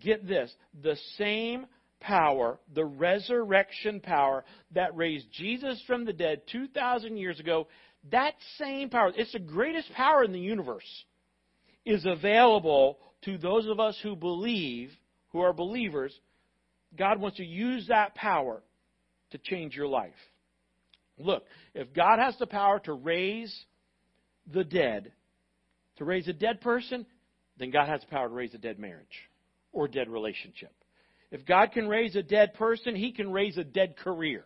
Get 0.00 0.26
this 0.26 0.52
the 0.82 0.96
same 1.16 1.66
power, 2.00 2.58
the 2.74 2.84
resurrection 2.84 4.00
power 4.00 4.44
that 4.74 4.96
raised 4.96 5.26
Jesus 5.32 5.82
from 5.86 6.04
the 6.04 6.12
dead 6.12 6.42
2,000 6.50 7.16
years 7.16 7.38
ago, 7.40 7.68
that 8.10 8.34
same 8.58 8.90
power, 8.90 9.12
it's 9.16 9.32
the 9.32 9.38
greatest 9.38 9.92
power 9.92 10.24
in 10.24 10.32
the 10.32 10.40
universe, 10.40 11.04
is 11.84 12.04
available 12.04 12.98
to 13.24 13.38
those 13.38 13.66
of 13.68 13.78
us 13.80 13.98
who 14.02 14.16
believe, 14.16 14.90
who 15.28 15.40
are 15.40 15.52
believers. 15.52 16.12
God 16.96 17.20
wants 17.20 17.36
to 17.38 17.44
use 17.44 17.86
that 17.88 18.14
power 18.14 18.62
to 19.30 19.38
change 19.38 19.74
your 19.74 19.86
life. 19.86 20.12
Look, 21.18 21.44
if 21.74 21.92
God 21.94 22.18
has 22.18 22.36
the 22.38 22.46
power 22.46 22.80
to 22.80 22.92
raise 22.92 23.54
the 24.52 24.64
dead, 24.64 25.12
to 25.96 26.04
raise 26.04 26.26
a 26.26 26.32
dead 26.32 26.60
person, 26.60 27.06
then 27.58 27.70
God 27.70 27.88
has 27.88 28.00
the 28.00 28.08
power 28.08 28.28
to 28.28 28.34
raise 28.34 28.54
a 28.54 28.58
dead 28.58 28.78
marriage 28.78 29.28
or 29.72 29.88
dead 29.88 30.08
relationship. 30.08 30.72
If 31.30 31.46
God 31.46 31.72
can 31.72 31.88
raise 31.88 32.16
a 32.16 32.22
dead 32.22 32.54
person, 32.54 32.94
He 32.94 33.12
can 33.12 33.30
raise 33.30 33.56
a 33.56 33.64
dead 33.64 33.96
career. 33.96 34.44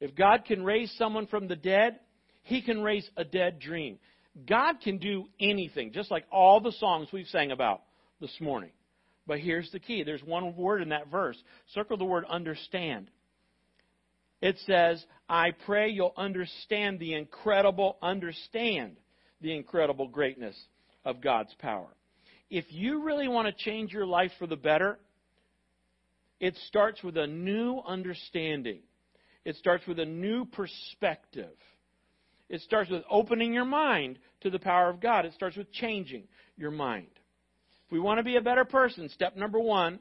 If 0.00 0.14
God 0.14 0.44
can 0.44 0.64
raise 0.64 0.92
someone 0.98 1.26
from 1.26 1.46
the 1.46 1.56
dead, 1.56 2.00
He 2.42 2.62
can 2.62 2.82
raise 2.82 3.08
a 3.16 3.24
dead 3.24 3.58
dream. 3.58 3.98
God 4.46 4.80
can 4.82 4.98
do 4.98 5.26
anything, 5.40 5.92
just 5.92 6.10
like 6.10 6.24
all 6.30 6.60
the 6.60 6.72
songs 6.72 7.08
we've 7.12 7.26
sang 7.26 7.50
about 7.50 7.82
this 8.20 8.34
morning. 8.40 8.70
But 9.26 9.40
here's 9.40 9.70
the 9.70 9.78
key 9.78 10.02
there's 10.02 10.22
one 10.22 10.56
word 10.56 10.82
in 10.82 10.90
that 10.90 11.08
verse. 11.08 11.36
Circle 11.74 11.98
the 11.98 12.04
word 12.04 12.24
understand. 12.28 13.10
It 14.40 14.58
says, 14.66 15.04
I 15.28 15.50
pray 15.66 15.90
you'll 15.90 16.14
understand 16.16 16.98
the 16.98 17.14
incredible, 17.14 17.98
understand 18.00 18.96
the 19.40 19.54
incredible 19.54 20.08
greatness 20.08 20.56
of 21.04 21.20
God's 21.20 21.54
power. 21.58 21.88
If 22.50 22.64
you 22.70 23.04
really 23.04 23.28
want 23.28 23.46
to 23.46 23.64
change 23.64 23.92
your 23.92 24.06
life 24.06 24.32
for 24.38 24.46
the 24.46 24.56
better, 24.56 24.98
it 26.40 26.56
starts 26.66 27.02
with 27.02 27.16
a 27.16 27.26
new 27.26 27.80
understanding. 27.86 28.80
It 29.44 29.56
starts 29.56 29.86
with 29.86 29.98
a 29.98 30.06
new 30.06 30.46
perspective. 30.46 31.54
It 32.50 32.60
starts 32.62 32.90
with 32.90 33.04
opening 33.08 33.54
your 33.54 33.64
mind 33.64 34.18
to 34.40 34.50
the 34.50 34.58
power 34.58 34.90
of 34.90 35.00
God. 35.00 35.24
It 35.24 35.32
starts 35.34 35.56
with 35.56 35.72
changing 35.72 36.24
your 36.56 36.72
mind. 36.72 37.06
If 37.86 37.92
we 37.92 38.00
want 38.00 38.18
to 38.18 38.24
be 38.24 38.36
a 38.36 38.42
better 38.42 38.64
person, 38.64 39.08
step 39.08 39.36
number 39.36 39.60
one, 39.60 40.00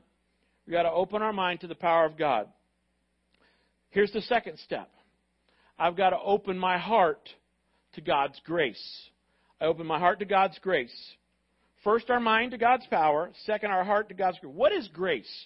we've 0.65 0.73
got 0.73 0.83
to 0.83 0.91
open 0.91 1.21
our 1.21 1.31
mind 1.31 1.61
to 1.61 1.67
the 1.67 1.75
power 1.75 2.05
of 2.05 2.17
God. 2.17 2.47
Here's 3.91 4.11
the 4.11 4.21
second 4.21 4.57
step 4.59 4.89
I've 5.77 5.95
got 5.95 6.09
to 6.09 6.19
open 6.19 6.57
my 6.57 6.79
heart 6.79 7.29
to 7.93 8.01
God's 8.01 8.39
grace. 8.45 8.83
I 9.61 9.65
open 9.65 9.85
my 9.85 9.99
heart 9.99 10.19
to 10.19 10.25
God's 10.25 10.57
grace. 10.59 10.93
First, 11.83 12.09
our 12.09 12.19
mind 12.19 12.51
to 12.51 12.57
God's 12.57 12.85
power. 12.87 13.29
Second, 13.45 13.71
our 13.71 13.83
heart 13.83 14.09
to 14.09 14.15
God's 14.15 14.39
grace. 14.39 14.53
What 14.55 14.71
is 14.73 14.87
grace? 14.87 15.45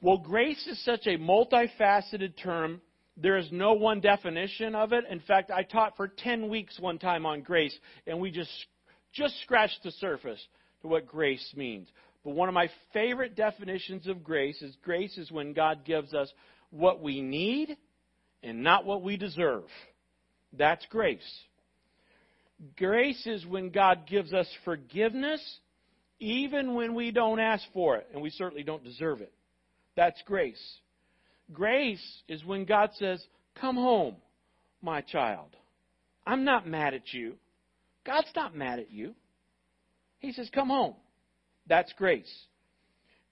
Well, 0.00 0.18
grace 0.18 0.66
is 0.68 0.82
such 0.84 1.06
a 1.06 1.18
multifaceted 1.18 2.34
term. 2.42 2.80
There 3.20 3.36
is 3.36 3.48
no 3.52 3.74
one 3.74 4.00
definition 4.00 4.74
of 4.74 4.92
it. 4.92 5.04
In 5.10 5.20
fact, 5.20 5.50
I 5.50 5.62
taught 5.62 5.96
for 5.96 6.08
10 6.08 6.48
weeks 6.48 6.78
one 6.78 6.98
time 6.98 7.26
on 7.26 7.42
grace, 7.42 7.76
and 8.06 8.18
we 8.18 8.30
just, 8.30 8.50
just 9.12 9.40
scratched 9.42 9.82
the 9.82 9.90
surface 9.92 10.40
to 10.82 10.88
what 10.88 11.06
grace 11.06 11.52
means. 11.54 11.88
But 12.24 12.34
one 12.34 12.48
of 12.48 12.54
my 12.54 12.68
favorite 12.92 13.34
definitions 13.36 14.06
of 14.06 14.24
grace 14.24 14.60
is 14.62 14.76
grace 14.82 15.16
is 15.18 15.30
when 15.30 15.52
God 15.52 15.84
gives 15.84 16.14
us 16.14 16.32
what 16.70 17.02
we 17.02 17.20
need 17.20 17.76
and 18.42 18.62
not 18.62 18.84
what 18.84 19.02
we 19.02 19.16
deserve. 19.16 19.64
That's 20.56 20.84
grace. 20.86 21.18
Grace 22.76 23.26
is 23.26 23.46
when 23.46 23.70
God 23.70 24.06
gives 24.06 24.32
us 24.32 24.48
forgiveness 24.64 25.40
even 26.18 26.74
when 26.74 26.94
we 26.94 27.10
don't 27.10 27.40
ask 27.40 27.64
for 27.72 27.96
it, 27.96 28.06
and 28.12 28.20
we 28.20 28.28
certainly 28.30 28.62
don't 28.62 28.84
deserve 28.84 29.22
it. 29.22 29.32
That's 29.96 30.20
grace. 30.26 30.60
Grace 31.52 32.22
is 32.28 32.44
when 32.44 32.64
God 32.64 32.90
says, 32.94 33.24
Come 33.60 33.76
home, 33.76 34.16
my 34.82 35.00
child. 35.00 35.56
I'm 36.26 36.44
not 36.44 36.66
mad 36.66 36.94
at 36.94 37.12
you. 37.12 37.34
God's 38.06 38.30
not 38.34 38.54
mad 38.54 38.78
at 38.78 38.90
you. 38.90 39.14
He 40.18 40.32
says, 40.32 40.48
Come 40.54 40.68
home. 40.68 40.94
That's 41.66 41.92
grace. 41.94 42.32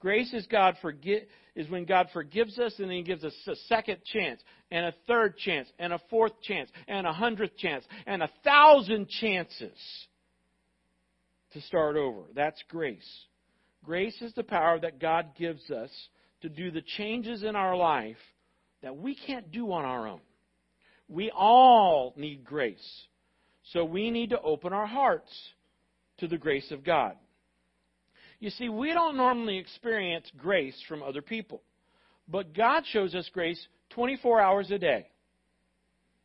Grace 0.01 0.33
is 0.33 0.47
God 0.47 0.77
forget 0.81 1.27
is 1.57 1.69
when 1.69 1.85
God 1.85 2.09
forgives 2.13 2.59
us 2.59 2.75
and 2.79 2.89
then 2.89 2.97
He 2.97 3.03
gives 3.03 3.25
us 3.25 3.35
a 3.49 3.57
second 3.67 3.99
chance 4.05 4.41
and 4.71 4.87
a 4.87 4.95
third 5.09 5.37
chance 5.39 5.69
and 5.79 5.93
a 5.93 6.01
fourth 6.09 6.41
chance 6.43 6.71
and 6.87 7.07
a 7.07 7.13
hundredth 7.13 7.57
chance 7.57 7.85
and 8.07 8.23
a 8.23 8.31
thousand 8.45 9.09
chances 9.09 10.07
to 11.53 11.61
start 11.63 11.97
over. 11.97 12.23
That's 12.35 12.63
grace. 12.69 13.09
Grace 13.85 14.21
is 14.21 14.33
the 14.35 14.45
power 14.45 14.79
that 14.79 15.01
God 15.01 15.31
gives 15.37 15.69
us 15.71 15.91
to 16.43 16.49
do 16.49 16.71
the 16.71 16.83
changes 16.97 17.43
in 17.43 17.57
our 17.57 17.77
life 17.77 18.17
that 18.83 18.97
we 18.97 19.15
can't 19.15 19.51
do 19.51 19.73
on 19.73 19.85
our 19.85 20.07
own. 20.07 20.21
We 21.09 21.31
all 21.31 22.15
need 22.17 22.45
grace. 22.45 23.07
So 23.73 23.85
we 23.85 24.11
need 24.11 24.31
to 24.31 24.41
open 24.41 24.73
our 24.73 24.87
hearts 24.87 25.33
to 26.19 26.29
the 26.29 26.39
grace 26.39 26.71
of 26.71 26.85
God. 26.85 27.17
You 28.41 28.51
see, 28.51 28.69
we 28.69 28.93
don't 28.93 29.17
normally 29.17 29.59
experience 29.59 30.31
grace 30.37 30.81
from 30.87 31.03
other 31.03 31.23
people, 31.23 31.63
but 32.29 32.55
God 32.55 32.85
shows 32.93 33.15
us 33.15 33.29
grace 33.33 33.61
24 33.91 34.41
hours 34.41 34.71
a 34.71 34.79
day. 34.79 35.09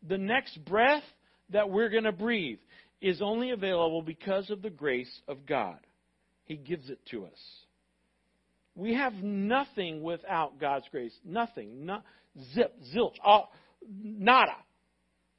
The 0.07 0.17
next 0.17 0.63
breath 0.65 1.03
that 1.49 1.69
we're 1.69 1.89
going 1.89 2.03
to 2.03 2.11
breathe 2.11 2.59
is 3.01 3.21
only 3.21 3.51
available 3.51 4.01
because 4.01 4.49
of 4.49 4.61
the 4.61 4.69
grace 4.69 5.21
of 5.27 5.45
God. 5.45 5.79
He 6.45 6.55
gives 6.55 6.89
it 6.89 6.99
to 7.11 7.25
us. 7.25 7.62
We 8.75 8.95
have 8.95 9.13
nothing 9.13 10.01
without 10.01 10.59
God's 10.59 10.85
grace. 10.89 11.13
Nothing. 11.23 11.85
Not, 11.85 12.03
zip, 12.53 12.75
zilch, 12.95 13.15
all, 13.23 13.51
nada. 13.87 14.55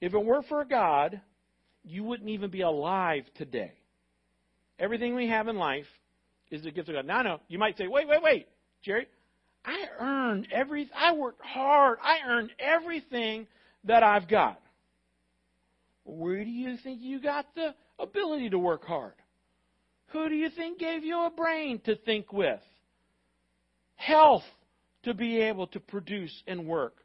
If 0.01 0.14
it 0.14 0.25
were 0.25 0.42
for 0.42 0.64
God, 0.64 1.20
you 1.83 2.05
wouldn't 2.05 2.31
even 2.31 2.51
be 2.51 2.61
alive 2.61 3.25
today. 3.37 3.73
Everything 4.79 5.14
we 5.14 5.29
have 5.29 5.49
in 5.49 5.57
life 5.57 5.87
is 6.51 6.62
the 6.62 6.70
gift 6.70 6.88
of 6.88 6.94
God. 6.94 7.07
Now, 7.07 7.23
no, 7.23 7.40
you 7.49 7.59
might 7.59 7.77
say, 7.77 7.87
wait, 7.88 8.07
wait, 8.09 8.23
wait, 8.23 8.49
Jerry. 8.83 9.07
I 9.64 9.85
earned 9.99 10.49
every. 10.53 10.90
I 10.94 11.14
worked 11.14 11.42
hard. 11.42 11.99
I 12.03 12.18
earned 12.29 12.51
everything 12.59 13.47
that 13.85 14.03
I've 14.03 14.29
got. 14.29 14.61
Where 16.05 16.44
do 16.44 16.51
you 16.51 16.77
think 16.85 17.01
you 17.01 17.20
got 17.20 17.47
the 17.55 17.75
ability 17.99 18.51
to 18.51 18.59
work 18.59 18.85
hard? 18.85 19.14
Who 20.09 20.29
do 20.29 20.35
you 20.35 20.51
think 20.51 20.79
gave 20.79 21.03
you 21.03 21.18
a 21.25 21.31
brain 21.31 21.81
to 21.87 21.97
think 21.97 22.33
with? 22.33 22.61
Health 24.07 24.45
to 25.05 25.14
be 25.14 25.40
able 25.40 25.67
to 25.69 25.81
produce 25.81 26.43
and 26.47 26.67
work. 26.67 26.97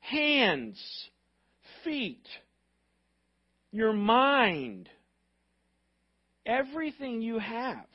Hands, 0.00 0.78
feet, 1.84 2.26
your 3.70 3.92
mind, 3.92 4.88
everything 6.44 7.22
you 7.22 7.38
have 7.38 7.86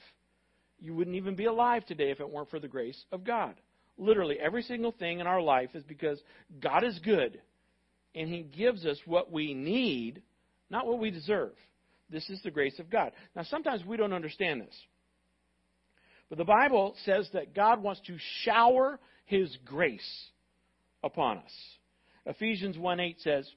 you 0.80 0.94
wouldn't 0.94 1.16
even 1.16 1.36
be 1.36 1.46
alive 1.46 1.86
today 1.86 2.12
if 2.12 2.20
it 2.20 2.30
weren't 2.30 2.50
for 2.50 2.60
the 2.60 2.68
grace 2.68 3.04
of 3.12 3.24
God. 3.24 3.56
Literally, 3.98 4.38
every 4.40 4.62
single 4.62 4.92
thing 4.92 5.20
in 5.20 5.28
our 5.28 5.42
life 5.42 5.70
is 5.74 5.84
because 5.84 6.22
God 6.60 6.84
is 6.84 7.00
good 7.00 7.40
and 8.14 8.30
He 8.30 8.44
gives 8.44 8.86
us 8.86 8.98
what 9.06 9.32
we 9.32 9.54
need, 9.54 10.22
not 10.70 10.86
what 10.86 11.00
we 11.00 11.10
deserve. 11.10 11.54
This 12.10 12.30
is 12.30 12.42
the 12.44 12.52
grace 12.52 12.78
of 12.80 12.90
God. 12.90 13.12
Now, 13.36 13.44
sometimes 13.44 13.84
we 13.86 13.98
don't 13.98 14.14
understand 14.14 14.62
this. 14.62 14.76
But 16.30 16.38
the 16.38 16.46
Bible 16.46 16.96
says 17.06 17.30
that 17.34 17.56
God 17.56 17.82
wants 17.82 18.02
to 18.08 18.18
shower 18.44 19.00
His 19.26 19.56
grace 19.66 20.28
upon 21.04 21.38
us. 21.38 21.54
Ephesians 22.26 22.78
1 22.78 23.00
8 23.00 23.22
says, 23.22 23.50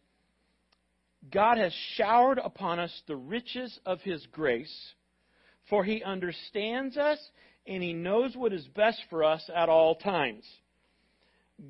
God 1.32 1.58
has 1.58 1.72
showered 1.96 2.38
upon 2.38 2.78
us 2.78 3.02
the 3.06 3.16
riches 3.16 3.78
of 3.84 4.00
His 4.00 4.24
grace 4.32 4.94
for 5.70 5.84
he 5.84 6.02
understands 6.02 6.98
us 6.98 7.18
and 7.66 7.82
he 7.82 7.92
knows 7.94 8.36
what 8.36 8.52
is 8.52 8.66
best 8.74 9.00
for 9.08 9.24
us 9.24 9.48
at 9.54 9.68
all 9.68 9.94
times. 9.94 10.44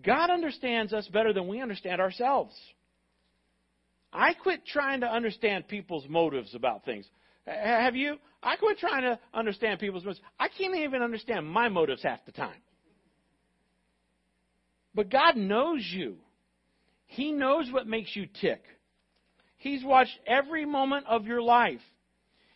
God 0.03 0.31
understands 0.31 0.93
us 0.93 1.07
better 1.09 1.33
than 1.33 1.47
we 1.47 1.61
understand 1.61 2.01
ourselves. 2.01 2.57
I 4.13 4.33
quit 4.35 4.67
trying 4.67 5.03
to 5.03 5.07
understand 5.07 5.69
people's 5.69 6.09
motives 6.09 6.55
about 6.55 6.85
things. 6.85 7.07
Uh, 7.47 7.53
have 7.53 7.97
you? 7.97 8.17
I 8.43 8.57
quit 8.57 8.79
trying 8.79 9.03
to 9.03 9.19
understand 9.35 9.81
people's 9.81 10.05
motives. 10.05 10.23
I 10.39 10.49
can't 10.49 10.75
even 10.75 11.03
understand 11.03 11.47
my 11.47 11.69
motives 11.69 12.03
half 12.03 12.25
the 12.25 12.33
time. 12.33 12.61
But 14.95 15.11
God 15.11 15.37
knows 15.37 15.87
you. 15.93 16.17
He 17.07 17.33
knows 17.33 17.71
what 17.71 17.87
makes 17.87 18.15
you 18.15 18.27
tick. 18.41 18.63
He's 19.57 19.85
watched 19.85 20.19
every 20.27 20.65
moment 20.65 21.07
of 21.07 21.27
your 21.27 21.43
life. 21.43 21.81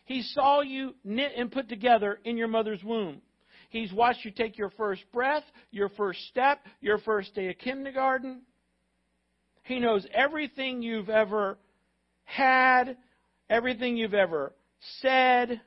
He 0.05 0.21
saw 0.21 0.61
you 0.61 0.95
knit 1.03 1.33
and 1.37 1.51
put 1.51 1.69
together 1.69 2.19
in 2.23 2.37
your 2.37 2.47
mother's 2.47 2.83
womb. 2.83 3.21
He's 3.69 3.91
watched 3.91 4.23
you 4.23 4.31
take 4.31 4.57
your 4.57 4.69
first 4.71 5.03
breath, 5.11 5.43
your 5.71 5.89
first 5.89 6.19
step, 6.29 6.59
your 6.81 6.99
first 6.99 7.35
day 7.35 7.49
of 7.49 7.57
kindergarten. 7.57 8.41
He 9.63 9.79
knows 9.79 10.05
everything 10.13 10.81
you've 10.81 11.09
ever 11.09 11.57
had, 12.23 12.97
everything 13.49 13.97
you've 13.97 14.13
ever 14.13 14.53
said, 15.01 15.61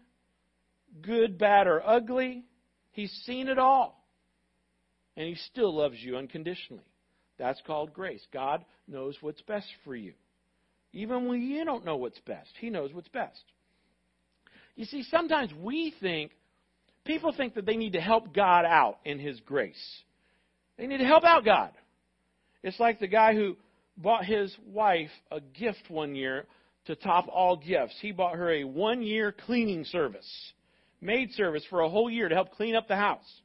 good, 1.03 1.39
bad, 1.39 1.67
or 1.67 1.87
ugly. 1.87 2.45
He's 2.93 3.13
seen 3.25 3.49
it 3.49 3.59
all. 3.59 4.05
And 5.17 5.27
He 5.27 5.35
still 5.35 5.75
loves 5.75 5.97
you 6.01 6.17
unconditionally. 6.17 6.85
That's 7.39 7.61
called 7.67 7.93
grace. 7.93 8.25
God 8.33 8.65
knows 8.87 9.17
what's 9.21 9.43
best 9.43 9.69
for 9.85 9.95
you. 9.95 10.15
Even 10.93 11.27
when 11.27 11.43
you 11.43 11.65
don't 11.65 11.85
know 11.85 11.97
what's 11.97 12.21
best, 12.21 12.51
He 12.61 12.71
knows 12.71 12.93
what's 12.93 13.09
best. 13.09 13.43
You 14.75 14.85
see, 14.85 15.03
sometimes 15.05 15.53
we 15.61 15.95
think, 16.01 16.33
people 17.05 17.33
think 17.37 17.55
that 17.55 17.67
they 17.67 17.77
need 17.77 17.93
to 17.93 18.01
help 18.01 18.35
God 18.35 18.65
out 18.65 18.99
in 19.05 19.19
His 19.19 19.41
grace. 19.41 20.03
They 20.77 20.87
need 20.87 20.99
to 20.99 21.05
help 21.05 21.25
out 21.25 21.45
God. 21.45 21.73
It's 22.63 22.79
like 22.81 23.01
the 23.01 23.09
guy 23.09 23.35
who 23.35 23.57
bought 23.99 24.25
his 24.25 24.55
wife 24.67 25.11
a 25.31 25.41
gift 25.41 25.83
one 25.89 26.15
year 26.15 26.47
to 26.89 26.97
top 26.97 27.29
all 27.29 27.57
gifts, 27.57 27.95
he 28.01 28.13
bought 28.13 28.35
her 28.35 28.51
a 28.51 28.65
one 28.65 29.03
year 29.03 29.31
cleaning 29.31 29.85
service, 29.85 30.29
maid 31.01 31.33
service 31.33 31.65
for 31.71 31.81
a 31.81 31.89
whole 31.89 32.11
year 32.11 32.29
to 32.29 32.35
help 32.35 32.53
clean 32.53 32.75
up 32.75 32.89
the 32.89 32.97
house. 32.97 33.41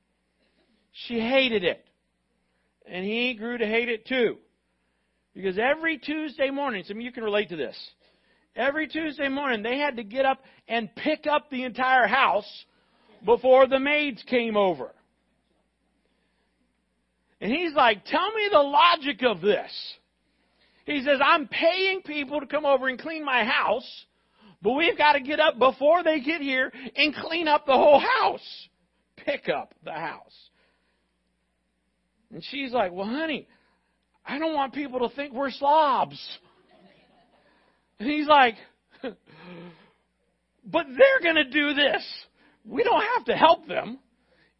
She 1.07 1.19
hated 1.19 1.63
it. 1.63 1.85
And 2.85 3.05
he 3.05 3.33
grew 3.35 3.57
to 3.57 3.65
hate 3.65 3.89
it 3.89 4.07
too. 4.07 4.37
Because 5.33 5.57
every 5.57 5.97
Tuesday 5.97 6.49
morning, 6.49 6.83
some 6.87 6.97
of 6.97 7.03
you 7.03 7.11
can 7.11 7.23
relate 7.23 7.49
to 7.49 7.55
this. 7.55 7.75
Every 8.55 8.87
Tuesday 8.87 9.29
morning, 9.29 9.63
they 9.63 9.77
had 9.77 9.97
to 9.97 10.03
get 10.03 10.25
up 10.25 10.41
and 10.67 10.93
pick 10.95 11.25
up 11.27 11.49
the 11.49 11.63
entire 11.63 12.07
house 12.07 12.65
before 13.25 13.67
the 13.67 13.79
maids 13.79 14.23
came 14.27 14.55
over. 14.55 14.91
And 17.41 17.51
he's 17.51 17.73
like, 17.73 18.05
tell 18.05 18.31
me 18.31 18.47
the 18.51 18.59
logic 18.59 19.23
of 19.23 19.41
this. 19.41 19.71
He 20.85 21.01
says, 21.03 21.19
I'm 21.23 21.47
paying 21.47 22.01
people 22.01 22.41
to 22.41 22.45
come 22.45 22.65
over 22.65 22.87
and 22.87 22.99
clean 22.99 23.23
my 23.23 23.43
house, 23.43 24.05
but 24.61 24.73
we've 24.73 24.97
got 24.97 25.13
to 25.13 25.21
get 25.21 25.39
up 25.39 25.57
before 25.57 26.03
they 26.03 26.19
get 26.19 26.41
here 26.41 26.71
and 26.95 27.15
clean 27.15 27.47
up 27.47 27.65
the 27.65 27.73
whole 27.73 27.99
house. 27.99 28.67
Pick 29.17 29.47
up 29.49 29.73
the 29.83 29.93
house. 29.93 30.49
And 32.33 32.43
she's 32.49 32.71
like, 32.71 32.91
Well, 32.91 33.05
honey, 33.05 33.47
I 34.25 34.39
don't 34.39 34.53
want 34.53 34.73
people 34.73 35.07
to 35.07 35.15
think 35.15 35.33
we're 35.33 35.51
slobs. 35.51 36.19
And 37.99 38.09
he's 38.09 38.27
like, 38.27 38.55
But 40.65 40.85
they're 40.87 41.33
going 41.33 41.35
to 41.45 41.49
do 41.49 41.73
this. 41.73 42.03
We 42.65 42.83
don't 42.83 43.03
have 43.15 43.25
to 43.25 43.35
help 43.35 43.67
them. 43.67 43.99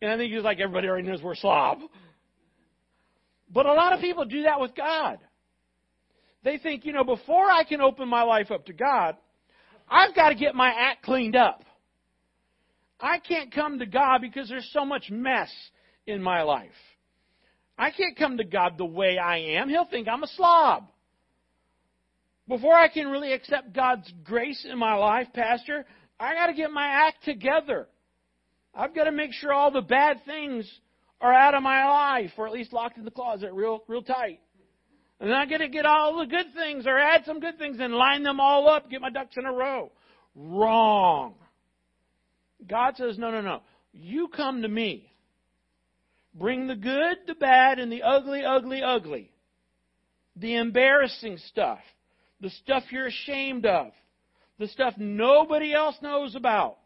And 0.02 0.12
I 0.12 0.18
think 0.18 0.34
he's 0.34 0.44
like, 0.44 0.60
Everybody 0.60 0.88
already 0.88 1.08
knows 1.08 1.22
we're 1.22 1.36
slob. 1.36 1.80
But 3.52 3.66
a 3.66 3.74
lot 3.74 3.94
of 3.94 4.00
people 4.00 4.26
do 4.26 4.44
that 4.44 4.60
with 4.60 4.76
God. 4.76 5.20
They 6.44 6.58
think, 6.58 6.86
you 6.86 6.94
know, 6.94 7.04
before 7.04 7.50
I 7.50 7.64
can 7.64 7.82
open 7.82 8.08
my 8.08 8.24
life 8.24 8.52
up 8.52 8.66
to 8.66 8.74
God, 8.74 9.16
I've 9.90 10.16
got 10.16 10.30
to 10.30 10.36
get 10.36 10.56
my 10.56 10.70
act 10.70 11.04
cleaned 11.04 11.36
up. 11.36 11.64
I 13.00 13.20
can't 13.20 13.54
come 13.54 13.80
to 13.80 13.86
God 13.86 14.20
because 14.22 14.50
there's 14.50 14.70
so 14.74 14.86
much 14.86 15.10
mess 15.10 15.52
in 16.06 16.22
my 16.22 16.42
life. 16.44 16.70
I 17.78 17.92
can't 17.92 18.18
come 18.18 18.38
to 18.38 18.44
God 18.44 18.78
the 18.78 18.86
way 18.86 19.18
I 19.18 19.38
am. 19.58 19.70
He'll 19.70 19.86
think 19.86 20.08
I'm 20.08 20.24
a 20.24 20.28
slob. 20.28 20.88
Before 22.48 22.74
I 22.74 22.90
can 22.90 23.08
really 23.08 23.34
accept 23.34 23.74
God's 23.74 24.12
grace 24.24 24.66
in 24.70 24.78
my 24.78 24.96
life, 24.96 25.28
Pastor, 25.34 25.86
I 26.20 26.34
got 26.34 26.48
to 26.48 26.54
get 26.54 26.72
my 26.72 26.88
act 27.08 27.24
together. 27.24 27.88
I've 28.76 28.94
got 28.94 29.06
to 29.06 29.12
make 29.12 29.34
sure 29.34 29.54
all 29.54 29.72
the 29.72 29.82
bad 29.82 30.22
things 30.26 30.70
are 31.22 31.34
out 31.34 31.56
of 31.56 31.64
my 31.64 31.86
life, 31.88 32.32
or 32.38 32.48
at 32.48 32.54
least 32.54 32.74
locked 32.74 32.98
in 32.98 33.06
the 33.06 33.12
closet 33.12 33.52
real, 33.54 33.84
real 33.88 34.02
tight. 34.02 34.40
And 35.24 35.34
I 35.34 35.46
got 35.46 35.60
to 35.60 35.70
get 35.70 35.86
all 35.86 36.20
the 36.20 36.26
good 36.26 36.48
things, 36.54 36.86
or 36.86 37.00
add 37.00 37.24
some 37.26 37.40
good 37.40 37.58
things, 37.58 37.78
and 37.80 37.94
line 37.94 38.24
them 38.24 38.42
all 38.42 38.68
up, 38.68 38.90
get 38.90 39.00
my 39.00 39.10
ducks 39.10 39.38
in 39.38 39.46
a 39.46 39.54
row. 39.54 39.90
Wrong. 40.36 41.36
God 42.68 42.96
says, 42.98 43.18
no, 43.18 43.32
no, 43.32 43.40
no. 43.40 43.62
You 43.94 44.28
come 44.28 44.64
to 44.64 44.68
me. 44.68 45.10
Bring 46.36 46.68
the 46.68 46.76
good, 46.76 47.20
the 47.26 47.36
bad, 47.36 47.80
and 47.80 47.90
the 47.90 48.04
ugly, 48.04 48.44
ugly, 48.44 48.84
ugly. 48.84 49.32
The 50.36 50.56
embarrassing 50.56 51.38
stuff. 51.48 51.80
The 52.42 52.50
stuff 52.50 52.84
you're 52.92 53.08
ashamed 53.08 53.66
of. 53.66 53.94
The 54.60 54.68
stuff 54.68 54.96
nobody 54.98 55.74
else 55.74 55.96
knows 56.02 56.36
about. 56.36 56.80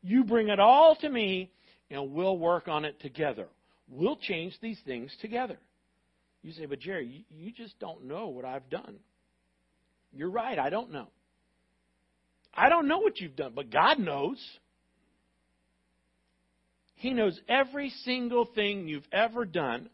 You 0.00 0.24
bring 0.24 0.48
it 0.48 0.58
all 0.58 0.96
to 1.02 1.10
me, 1.10 1.50
and 1.90 2.14
we'll 2.14 2.38
work 2.38 2.68
on 2.68 2.86
it 2.86 3.00
together. 3.00 3.48
We'll 3.86 4.16
change 4.16 4.54
these 4.62 4.80
things 4.86 5.14
together. 5.20 5.58
You 6.42 6.52
say, 6.52 6.66
but 6.66 6.80
Jerry, 6.80 7.24
you 7.30 7.52
just 7.52 7.78
don't 7.78 8.04
know 8.04 8.28
what 8.28 8.44
I've 8.44 8.68
done. 8.68 8.96
You're 10.12 10.30
right, 10.30 10.58
I 10.58 10.70
don't 10.70 10.92
know. 10.92 11.08
I 12.52 12.68
don't 12.68 12.88
know 12.88 12.98
what 12.98 13.20
you've 13.20 13.36
done, 13.36 13.52
but 13.54 13.70
God 13.70 13.98
knows. 13.98 14.38
He 16.96 17.12
knows 17.12 17.40
every 17.48 17.90
single 18.04 18.44
thing 18.44 18.88
you've 18.88 19.08
ever 19.12 19.44
done. 19.44 19.88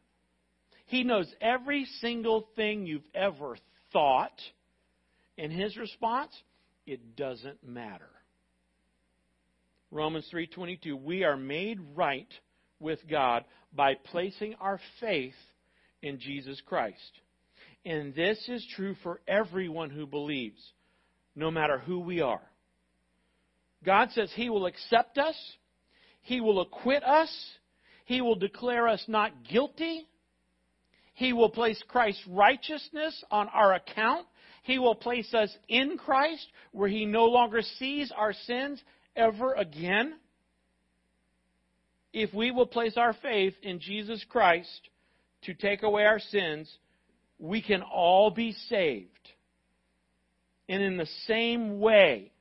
He 0.86 1.04
knows 1.04 1.32
every 1.40 1.86
single 2.00 2.48
thing 2.56 2.86
you've 2.86 3.06
ever 3.14 3.56
thought. 3.92 4.40
And 5.36 5.52
his 5.52 5.76
response, 5.76 6.32
it 6.86 7.14
doesn't 7.14 7.66
matter. 7.66 8.08
Romans 9.90 10.28
3:22 10.32 10.94
We 10.94 11.24
are 11.24 11.36
made 11.36 11.78
right 11.94 12.32
with 12.80 13.06
God 13.08 13.44
by 13.72 13.94
placing 13.94 14.54
our 14.56 14.80
faith 15.00 15.36
in 16.02 16.18
Jesus 16.18 16.60
Christ. 16.66 17.12
And 17.84 18.14
this 18.14 18.48
is 18.48 18.66
true 18.76 18.94
for 19.02 19.20
everyone 19.26 19.90
who 19.90 20.06
believes, 20.06 20.60
no 21.34 21.50
matter 21.50 21.78
who 21.78 22.00
we 22.00 22.20
are. 22.20 22.42
God 23.84 24.10
says 24.12 24.30
He 24.34 24.50
will 24.50 24.66
accept 24.66 25.18
us 25.18 25.36
he 26.28 26.42
will 26.42 26.60
acquit 26.60 27.02
us. 27.04 27.34
He 28.04 28.20
will 28.20 28.34
declare 28.34 28.86
us 28.86 29.02
not 29.08 29.32
guilty. 29.48 30.06
He 31.14 31.32
will 31.32 31.48
place 31.48 31.82
Christ's 31.88 32.22
righteousness 32.28 33.24
on 33.30 33.48
our 33.48 33.72
account. 33.72 34.26
He 34.62 34.78
will 34.78 34.94
place 34.94 35.32
us 35.32 35.50
in 35.68 35.96
Christ 35.96 36.46
where 36.72 36.88
He 36.88 37.06
no 37.06 37.24
longer 37.24 37.62
sees 37.78 38.12
our 38.14 38.34
sins 38.34 38.78
ever 39.16 39.54
again. 39.54 40.16
If 42.12 42.34
we 42.34 42.50
will 42.50 42.66
place 42.66 42.98
our 42.98 43.14
faith 43.14 43.54
in 43.62 43.80
Jesus 43.80 44.22
Christ 44.28 44.80
to 45.42 45.54
take 45.54 45.82
away 45.82 46.04
our 46.04 46.18
sins, 46.18 46.70
we 47.38 47.62
can 47.62 47.82
all 47.82 48.30
be 48.30 48.52
saved. 48.68 49.08
And 50.68 50.82
in 50.82 50.96
the 50.96 51.08
same 51.26 51.80
way, 51.80 52.32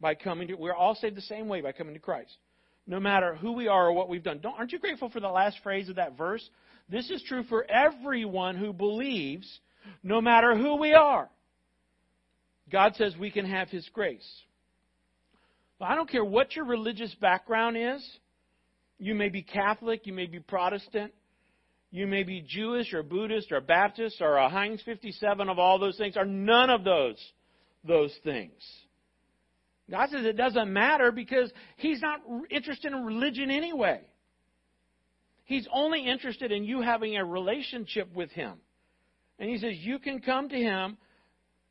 by 0.00 0.14
coming 0.14 0.48
to, 0.48 0.54
we're 0.54 0.74
all 0.74 0.94
saved 0.94 1.16
the 1.16 1.22
same 1.22 1.48
way 1.48 1.60
by 1.60 1.72
coming 1.72 1.94
to 1.94 2.00
Christ 2.00 2.36
no 2.86 3.00
matter 3.00 3.34
who 3.34 3.52
we 3.52 3.68
are 3.68 3.88
or 3.88 3.92
what 3.92 4.08
we've 4.08 4.22
done. 4.22 4.40
Don't, 4.40 4.58
aren't 4.58 4.72
you 4.72 4.78
grateful 4.78 5.08
for 5.08 5.20
the 5.20 5.28
last 5.28 5.58
phrase 5.62 5.88
of 5.88 5.96
that 5.96 6.16
verse? 6.16 6.48
This 6.88 7.10
is 7.10 7.22
true 7.22 7.44
for 7.44 7.64
everyone 7.70 8.56
who 8.56 8.72
believes, 8.72 9.60
no 10.02 10.20
matter 10.20 10.56
who 10.56 10.76
we 10.76 10.92
are. 10.92 11.28
God 12.70 12.94
says 12.96 13.14
we 13.18 13.30
can 13.30 13.46
have 13.46 13.68
His 13.68 13.88
grace. 13.92 14.28
I 15.80 15.94
don't 15.94 16.08
care 16.08 16.24
what 16.24 16.56
your 16.56 16.64
religious 16.64 17.14
background 17.20 17.76
is. 17.76 18.02
You 18.98 19.14
may 19.14 19.28
be 19.28 19.42
Catholic, 19.42 20.06
you 20.06 20.14
may 20.14 20.26
be 20.26 20.40
Protestant, 20.40 21.12
you 21.94 22.08
may 22.08 22.24
be 22.24 22.40
Jewish 22.44 22.92
or 22.92 23.04
Buddhist 23.04 23.52
or 23.52 23.60
Baptist 23.60 24.20
or 24.20 24.36
a 24.36 24.48
Heinz 24.48 24.82
57 24.84 25.48
of 25.48 25.60
all 25.60 25.78
those 25.78 25.96
things, 25.96 26.16
or 26.16 26.24
none 26.24 26.68
of 26.68 26.82
those 26.82 27.24
those 27.84 28.12
things. 28.24 28.50
God 29.88 30.08
says 30.10 30.24
it 30.24 30.36
doesn't 30.36 30.72
matter 30.72 31.12
because 31.12 31.52
He's 31.76 32.02
not 32.02 32.20
interested 32.50 32.92
in 32.92 33.04
religion 33.04 33.48
anyway. 33.48 34.00
He's 35.44 35.68
only 35.72 36.04
interested 36.08 36.50
in 36.50 36.64
you 36.64 36.80
having 36.80 37.16
a 37.16 37.24
relationship 37.24 38.12
with 38.12 38.32
Him. 38.32 38.54
And 39.38 39.48
He 39.48 39.58
says 39.58 39.74
you 39.76 40.00
can 40.00 40.20
come 40.20 40.48
to 40.48 40.56
Him 40.56 40.96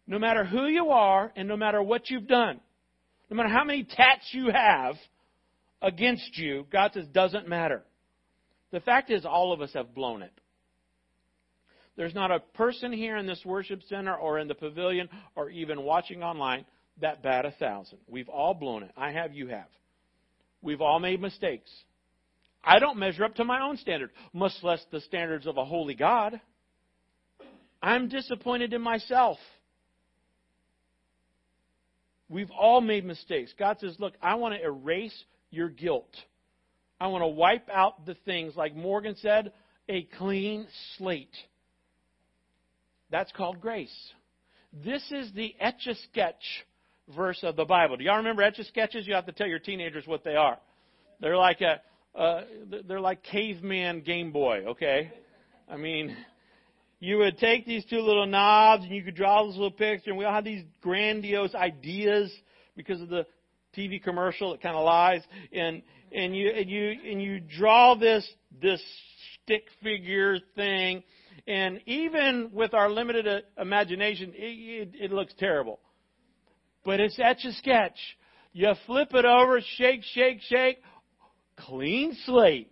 no 0.07 0.19
matter 0.19 0.45
who 0.45 0.67
you 0.67 0.91
are 0.91 1.33
and 1.35 1.49
no 1.49 1.57
matter 1.57 1.83
what 1.83 2.09
you've 2.09 2.27
done. 2.27 2.61
No 3.29 3.35
matter 3.35 3.49
how 3.49 3.65
many 3.65 3.83
tats 3.83 4.29
you 4.31 4.51
have 4.53 4.95
against 5.81 6.37
you, 6.37 6.65
God 6.71 6.91
says 6.93 7.07
doesn't 7.07 7.49
matter. 7.49 7.83
The 8.73 8.79
fact 8.79 9.11
is, 9.11 9.23
all 9.23 9.53
of 9.53 9.61
us 9.61 9.71
have 9.75 9.93
blown 9.93 10.23
it. 10.23 10.33
There's 11.95 12.15
not 12.15 12.31
a 12.31 12.39
person 12.39 12.91
here 12.91 13.17
in 13.17 13.27
this 13.27 13.39
worship 13.45 13.83
center 13.87 14.15
or 14.15 14.39
in 14.39 14.47
the 14.47 14.55
pavilion 14.55 15.09
or 15.35 15.51
even 15.51 15.83
watching 15.83 16.23
online 16.23 16.65
that 16.99 17.21
bat 17.21 17.45
a 17.45 17.51
thousand. 17.51 17.99
We've 18.07 18.29
all 18.29 18.55
blown 18.55 18.81
it. 18.81 18.91
I 18.97 19.11
have, 19.11 19.31
you 19.35 19.47
have. 19.49 19.67
We've 20.63 20.81
all 20.81 20.99
made 20.99 21.21
mistakes. 21.21 21.69
I 22.63 22.79
don't 22.79 22.97
measure 22.97 23.23
up 23.23 23.35
to 23.35 23.43
my 23.43 23.61
own 23.61 23.77
standard, 23.77 24.09
much 24.33 24.53
less 24.63 24.83
the 24.91 25.01
standards 25.01 25.45
of 25.45 25.57
a 25.57 25.65
holy 25.65 25.93
God. 25.93 26.41
I'm 27.79 28.09
disappointed 28.09 28.73
in 28.73 28.81
myself. 28.81 29.37
We've 32.27 32.49
all 32.49 32.81
made 32.81 33.05
mistakes. 33.05 33.53
God 33.59 33.77
says, 33.79 33.97
Look, 33.99 34.13
I 34.19 34.33
want 34.33 34.55
to 34.55 34.63
erase 34.63 35.23
your 35.51 35.69
guilt. 35.69 36.09
I 36.99 37.07
want 37.07 37.23
to 37.23 37.27
wipe 37.27 37.69
out 37.69 38.05
the 38.05 38.15
things, 38.25 38.55
like 38.55 38.75
Morgan 38.75 39.15
said, 39.17 39.51
a 39.89 40.03
clean 40.17 40.67
slate. 40.97 41.35
That's 43.11 43.31
called 43.33 43.61
grace. 43.61 43.93
This 44.83 45.03
is 45.11 45.31
the 45.33 45.55
etch 45.59 45.87
a 45.87 45.95
sketch 45.95 46.43
verse 47.15 47.39
of 47.43 47.55
the 47.55 47.65
Bible. 47.65 47.97
Do 47.97 48.03
y'all 48.03 48.17
remember 48.17 48.41
etch 48.41 48.59
a 48.59 48.63
sketches? 48.63 49.05
You 49.05 49.13
have 49.13 49.25
to 49.27 49.31
tell 49.31 49.47
your 49.47 49.59
teenagers 49.59 50.07
what 50.07 50.23
they 50.23 50.35
are. 50.35 50.57
They're 51.19 51.37
like 51.37 51.61
a 51.61 51.81
uh, 52.19 52.41
they're 52.87 52.99
like 52.99 53.23
caveman 53.23 54.01
Game 54.01 54.31
Boy. 54.31 54.65
Okay, 54.69 55.11
I 55.69 55.77
mean, 55.77 56.15
you 56.99 57.17
would 57.17 57.37
take 57.37 57.65
these 57.65 57.83
two 57.85 57.99
little 57.99 58.25
knobs 58.25 58.83
and 58.83 58.93
you 58.93 59.03
could 59.03 59.15
draw 59.15 59.45
this 59.45 59.55
little 59.55 59.71
picture, 59.71 60.09
and 60.09 60.17
we 60.17 60.25
all 60.25 60.33
have 60.33 60.43
these 60.43 60.63
grandiose 60.81 61.53
ideas 61.55 62.31
because 62.75 63.01
of 63.01 63.09
the 63.09 63.25
TV 63.77 64.01
commercial. 64.01 64.53
It 64.53 64.61
kind 64.61 64.75
of 64.75 64.83
lies, 64.85 65.21
and 65.51 65.81
and 66.11 66.35
you 66.35 66.49
and 66.49 66.69
you 66.69 66.91
and 67.11 67.21
you 67.21 67.39
draw 67.39 67.95
this 67.95 68.27
this 68.61 68.81
stick 69.43 69.63
figure 69.81 70.37
thing, 70.55 71.03
and 71.47 71.81
even 71.85 72.51
with 72.53 72.73
our 72.73 72.89
limited 72.89 73.27
uh, 73.27 73.39
imagination, 73.61 74.31
it, 74.35 74.89
it, 74.95 75.05
it 75.05 75.11
looks 75.11 75.33
terrible. 75.37 75.79
but 76.85 76.99
it's 76.99 77.17
etch 77.19 77.45
a 77.45 77.51
sketch. 77.53 77.97
You 78.53 78.73
flip 78.85 79.09
it 79.13 79.25
over, 79.25 79.59
shake, 79.77 80.03
shake, 80.03 80.41
shake, 80.41 80.77
clean 81.57 82.15
slate. 82.25 82.71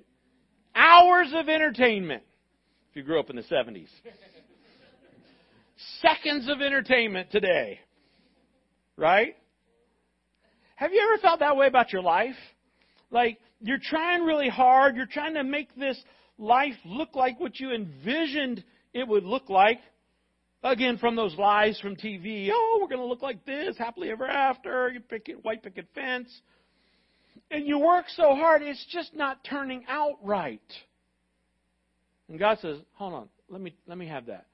Hours 0.75 1.29
of 1.33 1.49
entertainment. 1.49 2.23
If 2.91 2.97
you 2.97 3.03
grew 3.03 3.19
up 3.19 3.29
in 3.29 3.35
the 3.35 3.41
70s. 3.43 3.87
Seconds 6.01 6.47
of 6.49 6.61
entertainment 6.61 7.31
today. 7.31 7.79
Right? 8.95 9.35
Have 10.81 10.93
you 10.93 10.99
ever 11.13 11.21
felt 11.21 11.41
that 11.41 11.55
way 11.55 11.67
about 11.67 11.93
your 11.93 12.01
life? 12.01 12.35
Like, 13.11 13.37
you're 13.59 13.77
trying 13.77 14.23
really 14.23 14.49
hard, 14.49 14.95
you're 14.95 15.05
trying 15.05 15.35
to 15.35 15.43
make 15.43 15.75
this 15.75 15.95
life 16.39 16.73
look 16.85 17.15
like 17.15 17.39
what 17.39 17.59
you 17.59 17.71
envisioned 17.71 18.63
it 18.91 19.07
would 19.07 19.23
look 19.23 19.47
like. 19.47 19.79
Again, 20.63 20.97
from 20.97 21.15
those 21.15 21.35
lies 21.35 21.79
from 21.79 21.95
TV. 21.95 22.49
Oh, 22.51 22.79
we're 22.81 22.87
going 22.87 22.99
to 22.99 23.05
look 23.05 23.21
like 23.21 23.45
this, 23.45 23.77
happily 23.77 24.09
ever 24.09 24.25
after. 24.25 24.89
You 24.89 25.01
picket, 25.01 25.45
white 25.45 25.61
picket 25.61 25.85
fence. 25.93 26.41
And 27.51 27.67
you 27.67 27.77
work 27.77 28.05
so 28.15 28.33
hard, 28.33 28.63
it's 28.63 28.83
just 28.91 29.13
not 29.13 29.43
turning 29.43 29.85
out 29.87 30.17
right. 30.23 30.59
And 32.27 32.39
God 32.39 32.57
says, 32.59 32.79
hold 32.93 33.13
on, 33.13 33.29
let 33.49 33.61
me, 33.61 33.75
let 33.85 33.99
me 33.99 34.07
have 34.07 34.25
that. 34.25 34.47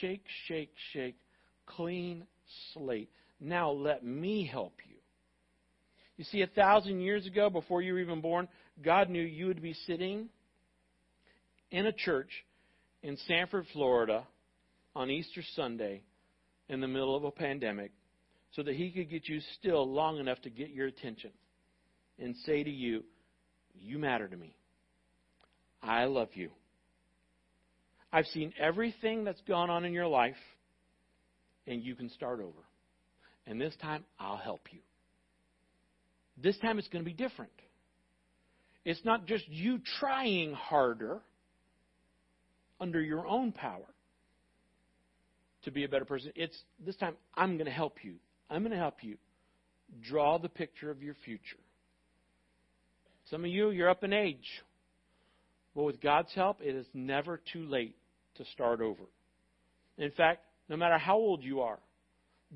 Shake, 0.00 0.22
shake, 0.46 0.70
shake, 0.92 1.16
clean 1.66 2.28
slate. 2.72 3.10
Now 3.40 3.72
let 3.72 4.04
me 4.04 4.46
help 4.46 4.74
you. 4.88 4.93
You 6.16 6.24
see, 6.24 6.42
a 6.42 6.46
thousand 6.46 7.00
years 7.00 7.26
ago, 7.26 7.50
before 7.50 7.82
you 7.82 7.94
were 7.94 8.00
even 8.00 8.20
born, 8.20 8.48
God 8.82 9.10
knew 9.10 9.22
you 9.22 9.46
would 9.46 9.62
be 9.62 9.74
sitting 9.86 10.28
in 11.70 11.86
a 11.86 11.92
church 11.92 12.30
in 13.02 13.16
Sanford, 13.26 13.66
Florida, 13.72 14.24
on 14.94 15.10
Easter 15.10 15.42
Sunday 15.56 16.02
in 16.68 16.80
the 16.80 16.88
middle 16.88 17.16
of 17.16 17.24
a 17.24 17.30
pandemic 17.30 17.90
so 18.52 18.62
that 18.62 18.76
He 18.76 18.90
could 18.90 19.10
get 19.10 19.28
you 19.28 19.40
still 19.58 19.90
long 19.90 20.18
enough 20.18 20.40
to 20.42 20.50
get 20.50 20.70
your 20.70 20.86
attention 20.86 21.30
and 22.18 22.36
say 22.46 22.62
to 22.62 22.70
you, 22.70 23.02
You 23.74 23.98
matter 23.98 24.28
to 24.28 24.36
me. 24.36 24.56
I 25.82 26.04
love 26.04 26.28
you. 26.34 26.50
I've 28.12 28.26
seen 28.26 28.52
everything 28.58 29.24
that's 29.24 29.40
gone 29.48 29.70
on 29.70 29.84
in 29.84 29.92
your 29.92 30.06
life, 30.06 30.36
and 31.66 31.82
you 31.82 31.96
can 31.96 32.08
start 32.10 32.38
over. 32.38 32.52
And 33.46 33.60
this 33.60 33.74
time, 33.82 34.04
I'll 34.20 34.36
help 34.36 34.68
you. 34.70 34.78
This 36.36 36.58
time, 36.58 36.78
it's 36.78 36.88
going 36.88 37.04
to 37.04 37.10
be 37.10 37.16
different. 37.16 37.52
It's 38.84 39.04
not 39.04 39.26
just 39.26 39.48
you 39.48 39.80
trying 39.98 40.52
harder 40.52 41.20
under 42.80 43.00
your 43.00 43.26
own 43.26 43.52
power 43.52 43.86
to 45.64 45.70
be 45.70 45.84
a 45.84 45.88
better 45.88 46.04
person. 46.04 46.32
It's 46.34 46.56
this 46.84 46.96
time 46.96 47.14
I'm 47.34 47.54
going 47.54 47.66
to 47.66 47.72
help 47.72 47.98
you. 48.02 48.16
I'm 48.50 48.62
going 48.62 48.72
to 48.72 48.78
help 48.78 49.02
you 49.02 49.16
draw 50.02 50.38
the 50.38 50.48
picture 50.48 50.90
of 50.90 51.02
your 51.02 51.14
future. 51.24 51.56
Some 53.30 53.44
of 53.44 53.50
you, 53.50 53.70
you're 53.70 53.88
up 53.88 54.04
in 54.04 54.12
age. 54.12 54.62
But 55.74 55.84
with 55.84 56.00
God's 56.00 56.32
help, 56.34 56.60
it 56.60 56.74
is 56.74 56.86
never 56.92 57.40
too 57.52 57.64
late 57.64 57.96
to 58.36 58.44
start 58.52 58.80
over. 58.80 59.02
In 59.96 60.10
fact, 60.10 60.40
no 60.68 60.76
matter 60.76 60.98
how 60.98 61.16
old 61.16 61.42
you 61.42 61.60
are, 61.60 61.78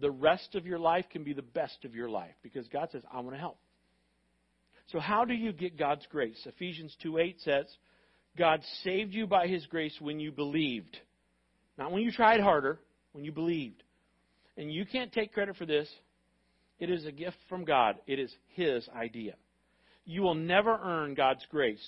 the 0.00 0.10
rest 0.10 0.54
of 0.54 0.66
your 0.66 0.78
life 0.78 1.06
can 1.10 1.24
be 1.24 1.32
the 1.32 1.42
best 1.42 1.84
of 1.84 1.94
your 1.94 2.08
life 2.08 2.34
because 2.42 2.68
God 2.68 2.88
says, 2.92 3.02
I 3.12 3.20
want 3.20 3.34
to 3.34 3.40
help. 3.40 3.58
So 4.92 4.98
how 4.98 5.24
do 5.24 5.34
you 5.34 5.52
get 5.52 5.78
God's 5.78 6.06
grace? 6.06 6.40
Ephesians 6.46 6.96
2:8 7.04 7.40
says, 7.40 7.66
God 8.36 8.62
saved 8.84 9.12
you 9.12 9.26
by 9.26 9.46
his 9.46 9.66
grace 9.66 9.96
when 10.00 10.20
you 10.20 10.32
believed. 10.32 10.96
Not 11.76 11.92
when 11.92 12.02
you 12.02 12.12
tried 12.12 12.40
harder, 12.40 12.78
when 13.12 13.24
you 13.24 13.32
believed. 13.32 13.82
And 14.56 14.72
you 14.72 14.86
can't 14.86 15.12
take 15.12 15.32
credit 15.32 15.56
for 15.56 15.66
this. 15.66 15.88
It 16.78 16.90
is 16.90 17.04
a 17.04 17.12
gift 17.12 17.36
from 17.48 17.64
God. 17.64 17.96
It 18.06 18.18
is 18.18 18.32
his 18.48 18.88
idea. 18.96 19.34
You 20.04 20.22
will 20.22 20.34
never 20.34 20.78
earn 20.82 21.14
God's 21.14 21.44
grace. 21.50 21.86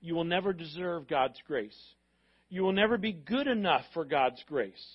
You 0.00 0.14
will 0.14 0.24
never 0.24 0.52
deserve 0.52 1.08
God's 1.08 1.40
grace. 1.46 1.76
You 2.48 2.62
will 2.62 2.72
never 2.72 2.96
be 2.96 3.12
good 3.12 3.46
enough 3.46 3.82
for 3.92 4.04
God's 4.04 4.42
grace. 4.46 4.86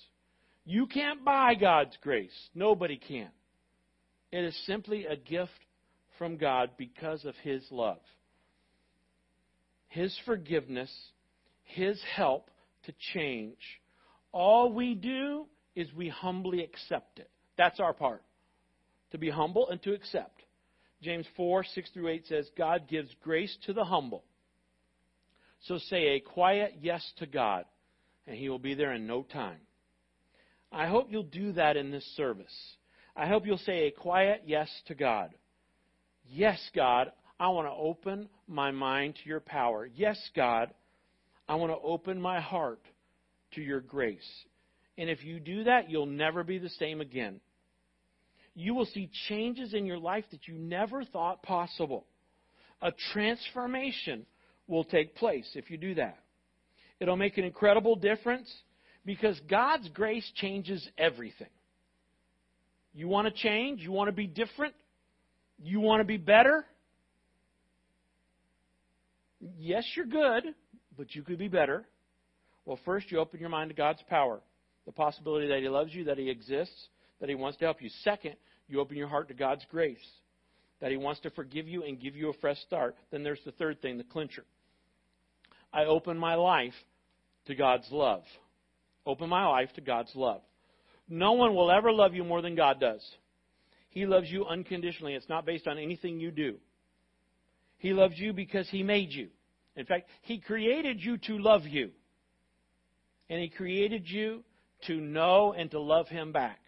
You 0.64 0.86
can't 0.86 1.24
buy 1.24 1.54
God's 1.54 1.96
grace. 2.00 2.32
Nobody 2.54 2.96
can. 2.96 3.28
It 4.30 4.44
is 4.44 4.56
simply 4.66 5.06
a 5.06 5.16
gift 5.16 5.50
from 6.18 6.36
God 6.36 6.70
because 6.76 7.24
of 7.24 7.34
His 7.42 7.64
love. 7.70 8.00
His 9.88 10.16
forgiveness, 10.24 10.92
His 11.64 12.00
help 12.14 12.50
to 12.84 12.94
change. 13.14 13.58
All 14.32 14.72
we 14.72 14.94
do 14.94 15.46
is 15.74 15.92
we 15.92 16.08
humbly 16.08 16.62
accept 16.62 17.18
it. 17.18 17.30
That's 17.56 17.80
our 17.80 17.92
part. 17.92 18.22
To 19.12 19.18
be 19.18 19.30
humble 19.30 19.68
and 19.68 19.82
to 19.82 19.92
accept. 19.92 20.42
James 21.02 21.26
4, 21.36 21.64
6 21.64 21.90
through 21.92 22.08
8 22.08 22.26
says, 22.26 22.50
God 22.56 22.88
gives 22.88 23.10
grace 23.22 23.54
to 23.66 23.72
the 23.72 23.84
humble. 23.84 24.24
So 25.62 25.78
say 25.78 26.14
a 26.14 26.20
quiet 26.20 26.76
yes 26.80 27.04
to 27.18 27.26
God, 27.26 27.64
and 28.26 28.36
He 28.36 28.48
will 28.48 28.58
be 28.58 28.74
there 28.74 28.92
in 28.92 29.06
no 29.06 29.22
time. 29.22 29.58
I 30.70 30.86
hope 30.86 31.08
you'll 31.10 31.22
do 31.24 31.52
that 31.52 31.76
in 31.76 31.90
this 31.90 32.06
service. 32.16 32.54
I 33.14 33.26
hope 33.26 33.46
you'll 33.46 33.58
say 33.58 33.86
a 33.86 33.90
quiet 33.90 34.44
yes 34.46 34.70
to 34.86 34.94
God. 34.94 35.30
Yes, 36.28 36.60
God, 36.74 37.12
I 37.38 37.48
want 37.48 37.66
to 37.66 37.72
open 37.72 38.28
my 38.46 38.70
mind 38.70 39.16
to 39.16 39.28
your 39.28 39.40
power. 39.40 39.86
Yes, 39.86 40.18
God, 40.34 40.72
I 41.48 41.56
want 41.56 41.72
to 41.72 41.78
open 41.86 42.20
my 42.20 42.40
heart 42.40 42.80
to 43.54 43.60
your 43.60 43.80
grace. 43.80 44.20
And 44.96 45.10
if 45.10 45.24
you 45.24 45.40
do 45.40 45.64
that, 45.64 45.90
you'll 45.90 46.06
never 46.06 46.44
be 46.44 46.58
the 46.58 46.68
same 46.70 47.00
again. 47.00 47.40
You 48.54 48.74
will 48.74 48.86
see 48.86 49.10
changes 49.28 49.74
in 49.74 49.86
your 49.86 49.98
life 49.98 50.24
that 50.30 50.46
you 50.46 50.54
never 50.54 51.04
thought 51.04 51.42
possible. 51.42 52.06
A 52.82 52.92
transformation 53.12 54.26
will 54.66 54.84
take 54.84 55.16
place 55.16 55.48
if 55.54 55.70
you 55.70 55.78
do 55.78 55.94
that. 55.94 56.18
It'll 57.00 57.16
make 57.16 57.38
an 57.38 57.44
incredible 57.44 57.96
difference 57.96 58.52
because 59.04 59.40
God's 59.48 59.88
grace 59.88 60.30
changes 60.36 60.86
everything. 60.98 61.48
You 62.94 63.08
want 63.08 63.26
to 63.26 63.42
change? 63.42 63.80
You 63.80 63.90
want 63.90 64.08
to 64.08 64.12
be 64.12 64.26
different? 64.26 64.74
You 65.62 65.80
want 65.80 66.00
to 66.00 66.04
be 66.04 66.16
better? 66.16 66.64
Yes, 69.58 69.84
you're 69.96 70.06
good, 70.06 70.44
but 70.96 71.14
you 71.14 71.22
could 71.22 71.38
be 71.38 71.48
better. 71.48 71.84
Well, 72.64 72.78
first, 72.84 73.10
you 73.10 73.18
open 73.18 73.40
your 73.40 73.48
mind 73.48 73.70
to 73.70 73.74
God's 73.74 74.02
power, 74.08 74.40
the 74.86 74.92
possibility 74.92 75.48
that 75.48 75.60
He 75.60 75.68
loves 75.68 75.94
you, 75.94 76.04
that 76.04 76.18
He 76.18 76.30
exists, 76.30 76.88
that 77.20 77.28
He 77.28 77.34
wants 77.34 77.58
to 77.58 77.64
help 77.64 77.80
you. 77.80 77.90
Second, 78.02 78.34
you 78.68 78.80
open 78.80 78.96
your 78.96 79.08
heart 79.08 79.28
to 79.28 79.34
God's 79.34 79.64
grace, 79.70 80.04
that 80.80 80.90
He 80.90 80.96
wants 80.96 81.20
to 81.20 81.30
forgive 81.30 81.68
you 81.68 81.84
and 81.84 82.00
give 82.00 82.16
you 82.16 82.30
a 82.30 82.34
fresh 82.40 82.58
start. 82.66 82.96
Then 83.10 83.22
there's 83.22 83.40
the 83.44 83.52
third 83.52 83.80
thing, 83.80 83.98
the 83.98 84.04
clincher. 84.04 84.44
I 85.72 85.84
open 85.84 86.18
my 86.18 86.34
life 86.34 86.74
to 87.46 87.54
God's 87.54 87.86
love. 87.90 88.22
Open 89.06 89.28
my 89.28 89.46
life 89.46 89.70
to 89.74 89.80
God's 89.80 90.12
love. 90.14 90.42
No 91.08 91.32
one 91.32 91.54
will 91.54 91.70
ever 91.70 91.92
love 91.92 92.14
you 92.14 92.24
more 92.24 92.42
than 92.42 92.54
God 92.54 92.80
does. 92.80 93.02
He 93.92 94.06
loves 94.06 94.30
you 94.30 94.46
unconditionally. 94.46 95.14
It's 95.14 95.28
not 95.28 95.44
based 95.44 95.68
on 95.68 95.76
anything 95.76 96.18
you 96.18 96.30
do. 96.30 96.56
He 97.76 97.92
loves 97.92 98.18
you 98.18 98.32
because 98.32 98.66
He 98.70 98.82
made 98.82 99.12
you. 99.12 99.28
In 99.76 99.84
fact, 99.84 100.08
He 100.22 100.40
created 100.40 100.98
you 100.98 101.18
to 101.18 101.38
love 101.38 101.66
you. 101.66 101.90
And 103.28 103.38
He 103.38 103.50
created 103.50 104.08
you 104.08 104.44
to 104.86 104.96
know 104.98 105.52
and 105.52 105.70
to 105.72 105.78
love 105.78 106.08
Him 106.08 106.32
back. 106.32 106.58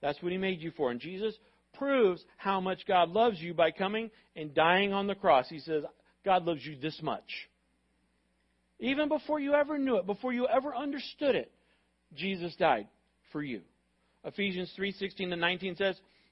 That's 0.00 0.20
what 0.22 0.32
He 0.32 0.38
made 0.38 0.62
you 0.62 0.70
for. 0.70 0.90
And 0.90 1.00
Jesus 1.00 1.34
proves 1.74 2.24
how 2.38 2.60
much 2.60 2.86
God 2.88 3.10
loves 3.10 3.38
you 3.38 3.52
by 3.52 3.70
coming 3.70 4.10
and 4.34 4.54
dying 4.54 4.94
on 4.94 5.06
the 5.06 5.14
cross. 5.14 5.50
He 5.50 5.58
says, 5.58 5.84
God 6.24 6.44
loves 6.44 6.64
you 6.64 6.76
this 6.80 6.98
much. 7.02 7.30
Even 8.80 9.10
before 9.10 9.38
you 9.38 9.52
ever 9.52 9.76
knew 9.76 9.96
it, 9.96 10.06
before 10.06 10.32
you 10.32 10.48
ever 10.48 10.74
understood 10.74 11.34
it, 11.34 11.52
Jesus 12.14 12.56
died 12.56 12.88
for 13.32 13.42
you. 13.42 13.60
Ephesians 14.24 14.72
3:16 14.78 15.30
to 15.30 15.36
19 15.36 15.76
says, 15.76 16.00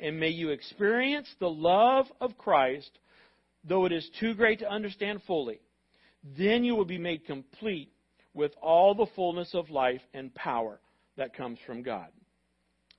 and 0.00 0.18
may 0.20 0.28
you 0.28 0.50
experience 0.50 1.28
the 1.40 1.50
love 1.50 2.06
of 2.20 2.38
Christ, 2.38 2.90
though 3.64 3.84
it 3.84 3.92
is 3.92 4.08
too 4.20 4.34
great 4.34 4.60
to 4.60 4.70
understand 4.70 5.20
fully. 5.26 5.60
Then 6.36 6.64
you 6.64 6.74
will 6.74 6.84
be 6.84 6.98
made 6.98 7.26
complete 7.26 7.90
with 8.34 8.52
all 8.60 8.94
the 8.94 9.06
fullness 9.16 9.54
of 9.54 9.70
life 9.70 10.02
and 10.14 10.34
power 10.34 10.80
that 11.16 11.36
comes 11.36 11.58
from 11.66 11.82
God. 11.82 12.08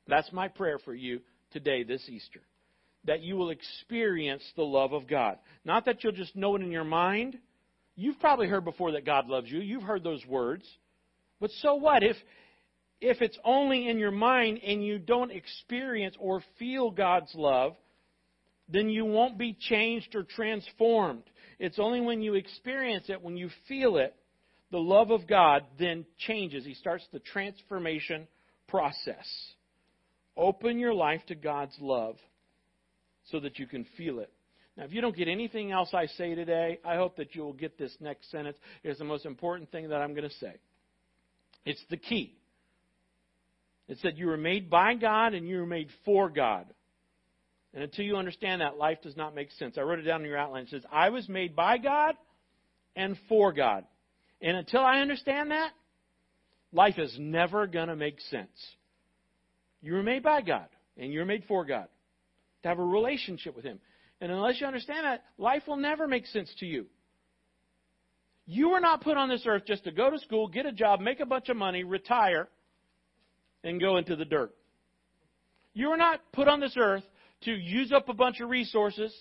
That's 0.08 0.32
my 0.34 0.48
prayer 0.48 0.80
for 0.80 0.94
you 0.94 1.22
today, 1.52 1.84
this 1.84 2.08
Easter. 2.10 2.42
that 3.06 3.22
you 3.22 3.36
will 3.36 3.50
experience 3.50 4.44
the 4.56 4.64
love 4.64 4.94
of 4.94 5.08
God. 5.08 5.38
Not 5.64 5.86
that 5.86 6.04
you'll 6.04 6.14
just 6.14 6.36
know 6.36 6.56
it 6.56 6.62
in 6.62 6.72
your 6.72 6.84
mind. 6.84 7.38
You've 7.96 8.20
probably 8.20 8.48
heard 8.48 8.66
before 8.66 8.92
that 8.94 9.06
God 9.06 9.28
loves 9.28 9.50
you. 9.50 9.60
You've 9.60 9.84
heard 9.84 10.04
those 10.04 10.26
words. 10.26 10.66
But 11.40 11.52
so 11.62 11.76
what? 11.76 12.04
If, 12.04 12.18
if 13.02 13.22
it's 13.22 13.38
only 13.44 13.88
in 13.88 13.98
your 13.98 14.12
mind 14.12 14.60
and 14.66 14.84
you 14.84 15.00
don't 15.00 15.32
experience 15.32 16.16
or 16.20 16.44
feel 16.58 16.92
God's 16.92 17.34
love, 17.34 17.76
then 18.68 18.90
you 18.90 19.06
won't 19.06 19.38
be 19.38 19.58
changed 19.60 20.16
or 20.16 20.24
transformed. 20.24 21.24
It's 21.60 21.80
only 21.80 22.02
when 22.02 22.22
you 22.22 22.36
experience 22.36 23.06
it, 23.10 23.22
when 23.22 23.38
you 23.38 23.50
feel 23.68 23.98
it, 23.98 24.16
the 24.72 24.78
love 24.80 25.12
of 25.12 25.28
God 25.28 25.64
then 25.80 26.06
changes. 26.18 26.66
He 26.66 26.76
starts 26.76 27.04
the 27.12 27.20
transformation 27.20 28.28
process. 28.68 29.28
Open 30.38 30.78
your 30.78 30.94
life 30.94 31.22
to 31.28 31.36
God's 31.36 31.76
love 31.80 32.18
so 33.32 33.40
that 33.40 33.60
you 33.60 33.66
can 33.66 33.86
feel 33.98 34.20
it. 34.20 34.32
Now, 34.78 34.86
if 34.86 34.94
you 34.94 35.02
don't 35.02 35.16
get 35.16 35.28
anything 35.28 35.72
else 35.72 35.90
I 35.94 36.06
say 36.06 36.36
today, 36.36 36.80
I 36.86 36.96
hope 36.96 37.18
that 37.18 37.36
you 37.36 37.42
will 37.42 37.54
get 37.54 37.78
this 37.78 37.96
next 38.00 38.32
sentence. 38.32 38.58
It's 38.84 39.00
the 39.00 39.06
most 39.06 39.26
important 39.26 39.72
thing 39.72 39.90
that 39.90 40.02
I'm 40.02 40.14
going 40.14 40.30
to 40.30 40.36
say. 40.36 40.54
It's 41.66 41.84
the 41.90 41.98
key. 41.98 42.39
It 43.90 43.98
said 44.02 44.18
you 44.18 44.28
were 44.28 44.38
made 44.38 44.70
by 44.70 44.94
God 44.94 45.34
and 45.34 45.48
you 45.48 45.58
were 45.58 45.66
made 45.66 45.90
for 46.06 46.30
God. 46.30 46.68
And 47.74 47.84
until 47.84 48.06
you 48.06 48.16
understand 48.16 48.62
that, 48.62 48.78
life 48.78 49.00
does 49.02 49.18
not 49.18 49.36
make 49.36 49.52
sense. 49.54 49.78
I 49.78 49.82
wrote 49.82 50.00
it 50.00 50.04
down 50.04 50.22
in 50.22 50.28
your 50.28 50.38
outline. 50.38 50.64
It 50.64 50.70
says, 50.70 50.86
I 50.92 51.10
was 51.10 51.28
made 51.28 51.56
by 51.56 51.80
God 51.80 52.16
and 52.96 53.18
for 53.28 53.52
God. 53.52 53.84
And 54.42 54.56
until 54.56 54.82
I 54.82 55.00
understand 55.00 55.52
that, 55.52 55.72
life 56.72 57.00
is 57.00 57.16
never 57.20 57.66
going 57.66 57.88
to 57.88 57.96
make 57.96 58.22
sense. 58.30 58.50
You 59.82 59.94
were 59.94 60.04
made 60.04 60.22
by 60.24 60.42
God 60.42 60.68
and 60.96 61.12
you're 61.12 61.26
made 61.26 61.44
for 61.48 61.66
God 61.66 61.88
to 62.62 62.70
have 62.70 62.80
a 62.80 62.86
relationship 62.86 63.56
with 63.56 63.66
Him. 63.66 63.80
And 64.22 64.32
unless 64.32 64.62
you 64.62 64.68
understand 64.68 65.06
that, 65.06 65.24
life 65.40 65.64
will 65.68 65.78
never 65.78 66.08
make 66.08 66.28
sense 66.28 66.54
to 66.60 66.66
you. 66.66 66.86
You 68.46 68.70
were 68.70 68.80
not 68.80 69.02
put 69.02 69.18
on 69.18 69.30
this 69.30 69.44
earth 69.48 69.64
just 69.66 69.84
to 69.86 69.92
go 69.92 70.12
to 70.12 70.20
school, 70.20 70.48
get 70.48 70.66
a 70.66 70.72
job, 70.72 71.00
make 71.00 71.20
a 71.20 71.26
bunch 71.26 71.50
of 71.50 71.58
money, 71.58 71.84
retire, 71.84 72.50
and 73.64 73.80
go 73.80 73.98
into 73.98 74.16
the 74.16 74.26
dirt. 74.26 74.54
You 75.74 75.90
were 75.90 75.98
not 75.98 76.22
put 76.34 76.48
on 76.48 76.60
this 76.60 76.76
earth 76.78 77.04
to 77.42 77.52
use 77.52 77.92
up 77.92 78.10
a 78.10 78.14
bunch 78.14 78.40
of 78.40 78.50
resources, 78.50 79.14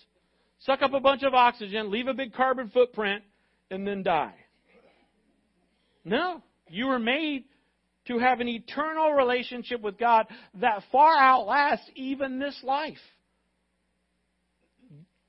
suck 0.60 0.82
up 0.82 0.92
a 0.92 1.00
bunch 1.00 1.22
of 1.22 1.34
oxygen, 1.34 1.90
leave 1.90 2.08
a 2.08 2.14
big 2.14 2.34
carbon 2.34 2.68
footprint, 2.70 3.22
and 3.70 3.86
then 3.86 4.02
die. 4.02 4.34
No. 6.04 6.42
You 6.70 6.86
were 6.86 6.98
made 6.98 7.44
to 8.06 8.18
have 8.18 8.40
an 8.40 8.48
eternal 8.48 9.12
relationship 9.12 9.80
with 9.80 9.98
God 9.98 10.26
that 10.60 10.82
far 10.90 11.16
outlasts 11.18 11.88
even 11.94 12.38
this 12.38 12.58
life. 12.62 12.98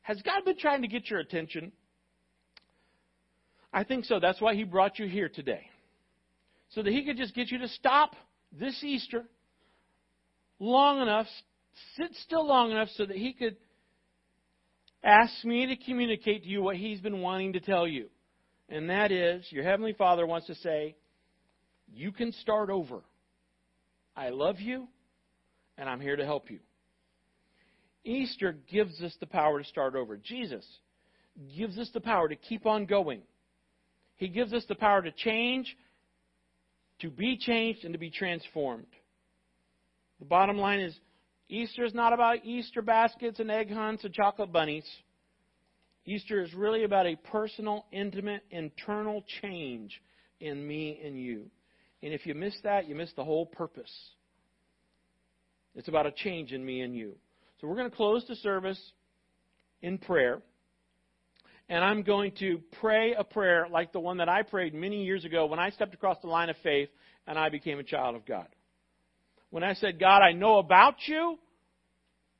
Has 0.01 0.21
God 0.21 0.43
been 0.45 0.57
trying 0.57 0.81
to 0.81 0.87
get 0.87 1.09
your 1.09 1.19
attention? 1.19 1.71
I 3.71 3.83
think 3.83 4.05
so. 4.05 4.19
That's 4.19 4.41
why 4.41 4.55
He 4.55 4.63
brought 4.63 4.97
you 4.97 5.07
here 5.07 5.29
today. 5.29 5.69
So 6.69 6.81
that 6.81 6.91
He 6.91 7.05
could 7.05 7.17
just 7.17 7.35
get 7.35 7.51
you 7.51 7.59
to 7.59 7.67
stop 7.67 8.15
this 8.51 8.83
Easter 8.83 9.25
long 10.59 11.01
enough, 11.01 11.27
sit 11.95 12.13
still 12.23 12.45
long 12.45 12.71
enough 12.71 12.89
so 12.95 13.05
that 13.05 13.15
He 13.15 13.33
could 13.33 13.57
ask 15.03 15.43
me 15.45 15.67
to 15.67 15.75
communicate 15.75 16.43
to 16.43 16.49
you 16.49 16.61
what 16.61 16.75
He's 16.75 16.99
been 16.99 17.21
wanting 17.21 17.53
to 17.53 17.59
tell 17.59 17.87
you. 17.87 18.09
And 18.67 18.89
that 18.89 19.11
is, 19.11 19.45
your 19.51 19.63
Heavenly 19.63 19.93
Father 19.93 20.25
wants 20.27 20.47
to 20.47 20.55
say, 20.55 20.95
You 21.91 22.11
can 22.11 22.31
start 22.33 22.69
over. 22.69 23.01
I 24.15 24.29
love 24.29 24.59
you, 24.59 24.87
and 25.77 25.89
I'm 25.89 26.01
here 26.01 26.15
to 26.15 26.25
help 26.25 26.51
you. 26.51 26.59
Easter 28.03 28.57
gives 28.71 29.01
us 29.01 29.15
the 29.19 29.25
power 29.25 29.59
to 29.61 29.67
start 29.67 29.95
over. 29.95 30.17
Jesus 30.17 30.65
gives 31.55 31.77
us 31.77 31.89
the 31.93 32.01
power 32.01 32.27
to 32.27 32.35
keep 32.35 32.65
on 32.65 32.85
going. 32.85 33.21
He 34.15 34.27
gives 34.27 34.51
us 34.51 34.65
the 34.67 34.75
power 34.75 35.01
to 35.01 35.11
change, 35.11 35.75
to 37.01 37.09
be 37.09 37.37
changed, 37.37 37.83
and 37.85 37.93
to 37.93 37.99
be 37.99 38.09
transformed. 38.09 38.87
The 40.19 40.25
bottom 40.25 40.57
line 40.57 40.79
is 40.79 40.97
Easter 41.47 41.83
is 41.83 41.93
not 41.93 42.13
about 42.13 42.45
Easter 42.45 42.81
baskets 42.81 43.39
and 43.39 43.49
egg 43.49 43.71
hunts 43.71 44.03
and 44.03 44.13
chocolate 44.13 44.51
bunnies. 44.51 44.85
Easter 46.05 46.41
is 46.41 46.53
really 46.53 46.83
about 46.83 47.05
a 47.05 47.15
personal, 47.15 47.85
intimate, 47.91 48.43
internal 48.51 49.23
change 49.41 50.01
in 50.39 50.65
me 50.65 50.99
and 51.03 51.19
you. 51.19 51.45
And 52.01 52.13
if 52.13 52.25
you 52.25 52.33
miss 52.33 52.55
that, 52.63 52.87
you 52.87 52.95
miss 52.95 53.11
the 53.15 53.23
whole 53.23 53.45
purpose. 53.45 53.91
It's 55.75 55.87
about 55.87 56.05
a 56.05 56.11
change 56.11 56.51
in 56.51 56.65
me 56.65 56.81
and 56.81 56.95
you. 56.95 57.13
So 57.59 57.67
we're 57.67 57.75
going 57.75 57.89
to 57.89 57.95
close 57.95 58.25
the 58.27 58.35
service 58.35 58.79
in 59.81 59.97
prayer. 59.97 60.41
And 61.69 61.83
I'm 61.83 62.01
going 62.01 62.31
to 62.39 62.59
pray 62.81 63.13
a 63.13 63.23
prayer 63.23 63.67
like 63.71 63.93
the 63.93 63.99
one 63.99 64.17
that 64.17 64.27
I 64.27 64.41
prayed 64.41 64.73
many 64.73 65.05
years 65.05 65.23
ago 65.23 65.45
when 65.45 65.59
I 65.59 65.69
stepped 65.69 65.93
across 65.93 66.17
the 66.21 66.27
line 66.27 66.49
of 66.49 66.55
faith 66.63 66.89
and 67.27 67.37
I 67.37 67.49
became 67.49 67.77
a 67.77 67.83
child 67.83 68.15
of 68.15 68.25
God. 68.25 68.47
When 69.51 69.63
I 69.63 69.75
said, 69.75 69.99
God, 69.99 70.21
I 70.23 70.31
know 70.31 70.57
about 70.57 70.95
you, 71.05 71.37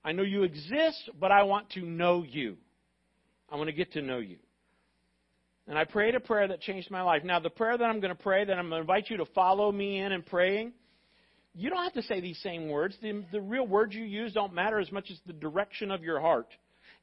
I 0.04 0.14
know 0.14 0.24
you 0.24 0.44
exist, 0.44 1.12
but 1.20 1.32
I 1.32 1.44
want 1.44 1.70
to 1.72 1.82
know 1.82 2.24
you. 2.24 2.58
I 3.52 3.56
want 3.56 3.68
to 3.68 3.76
get 3.76 3.94
to 3.94 4.02
know 4.02 4.18
you. 4.18 4.38
And 5.68 5.78
I 5.78 5.86
prayed 5.86 6.16
a 6.16 6.20
prayer 6.20 6.48
that 6.48 6.62
changed 6.62 6.90
my 6.90 7.04
life. 7.04 7.24
Now, 7.24 7.40
the 7.40 7.52
prayer 7.52 7.78
that 7.78 7.84
I'm 7.84 8.00
going 8.00 8.16
to 8.16 8.22
pray, 8.22 8.44
that 8.44 8.54
I'm 8.58 8.70
going 8.70 8.80
to 8.80 8.82
invite 8.82 9.10
you 9.12 9.18
to 9.18 9.26
follow 9.26 9.72
me 9.72 10.00
in 10.00 10.12
and 10.12 10.26
praying, 10.26 10.74
you 11.54 11.70
don't 11.70 11.84
have 11.84 11.94
to 11.94 12.02
say 12.04 12.22
these 12.22 12.40
same 12.42 12.70
words. 12.70 12.96
The, 13.02 13.24
the 13.32 13.42
real 13.42 13.68
words 13.68 13.94
you 13.94 14.04
use 14.04 14.34
don't 14.34 14.54
matter 14.54 14.80
as 14.80 14.92
much 14.92 15.12
as 15.12 15.20
the 15.28 15.34
direction 15.34 15.92
of 15.92 16.04
your 16.04 16.20
heart. 16.20 16.48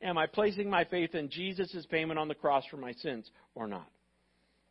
Am 0.03 0.19
I 0.19 0.27
placing 0.27 0.69
my 0.69 0.85
faith 0.85 1.15
in 1.15 1.31
Jesus' 1.31 1.87
payment 1.91 2.19
on 2.19 2.29
the 2.29 2.35
cross 2.35 2.65
for 2.71 2.77
my 2.77 2.93
sins 2.93 3.31
or 3.55 3.67
not? 3.67 3.89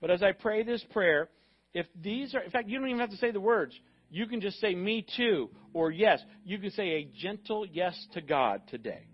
But 0.02 0.12
as 0.12 0.22
I 0.22 0.34
pray 0.34 0.64
this 0.64 0.84
prayer, 0.92 1.30
if 1.74 1.88
these 2.02 2.36
are, 2.36 2.42
in 2.42 2.52
fact, 2.52 2.70
you 2.70 2.78
don't 2.78 2.88
even 2.88 3.00
have 3.00 3.10
to 3.10 3.18
say 3.18 3.32
the 3.32 3.40
words. 3.40 3.74
You 4.12 4.28
can 4.28 4.40
just 4.40 4.60
say 4.62 4.76
me 4.76 5.06
too 5.18 5.50
or 5.74 5.92
yes. 5.92 6.22
You 6.44 6.60
can 6.60 6.72
say 6.72 6.90
a 6.90 7.10
gentle 7.20 7.66
yes 7.66 7.96
to 8.14 8.22
God 8.22 8.62
today. 8.70 9.08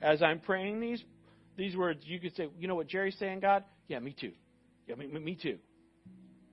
As 0.00 0.22
I'm 0.22 0.40
praying 0.40 0.80
these 0.80 1.02
these 1.56 1.76
words, 1.76 2.00
you 2.04 2.20
could 2.20 2.34
say, 2.36 2.48
you 2.58 2.68
know 2.68 2.74
what 2.74 2.86
Jerry's 2.86 3.18
saying, 3.18 3.40
God? 3.40 3.64
Yeah, 3.86 3.98
me 3.98 4.14
too. 4.18 4.32
Yeah, 4.86 4.94
me, 4.94 5.06
me 5.08 5.34
too. 5.40 5.58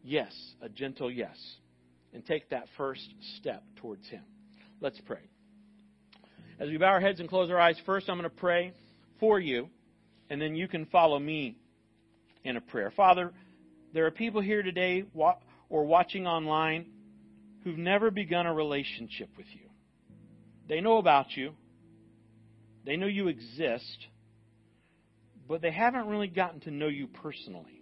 Yes, 0.04 0.34
a 0.62 0.68
gentle 0.68 1.10
yes 1.10 1.38
and 2.14 2.26
take 2.26 2.50
that 2.50 2.66
first 2.78 3.08
step 3.38 3.64
towards 3.78 4.08
Him. 4.08 4.24
Let's 4.82 5.00
pray. 5.06 5.30
As 6.60 6.68
we 6.68 6.78
bow 6.78 6.88
our 6.88 7.00
heads 7.00 7.20
and 7.20 7.30
close 7.30 7.50
our 7.52 7.60
eyes, 7.60 7.78
first 7.86 8.10
I'm 8.10 8.18
going 8.18 8.30
to 8.30 8.36
pray 8.36 8.74
for 9.20 9.40
you, 9.40 9.70
and 10.30 10.42
then 10.42 10.56
you 10.56 10.68
can 10.68 10.86
follow 10.88 11.20
me 11.20 11.58
in 12.44 12.58
a 12.58 12.62
prayer. 12.62 12.92
Father, 12.96 13.34
there 13.94 14.06
are 14.06 14.12
people 14.12 14.42
here 14.42 14.64
today 14.64 15.06
or 15.70 15.86
watching 15.86 16.28
online 16.28 16.86
who've 17.64 17.78
never 17.78 18.12
begun 18.12 18.46
a 18.46 18.54
relationship 18.54 19.30
with 19.38 19.48
you. 19.54 19.70
They 20.68 20.82
know 20.82 20.98
about 20.98 21.36
you, 21.36 21.54
they 22.86 22.96
know 22.96 23.08
you 23.08 23.28
exist, 23.28 24.08
but 25.48 25.62
they 25.62 25.72
haven't 25.72 26.08
really 26.08 26.28
gotten 26.28 26.60
to 26.62 26.72
know 26.72 26.88
you 26.88 27.08
personally. 27.08 27.82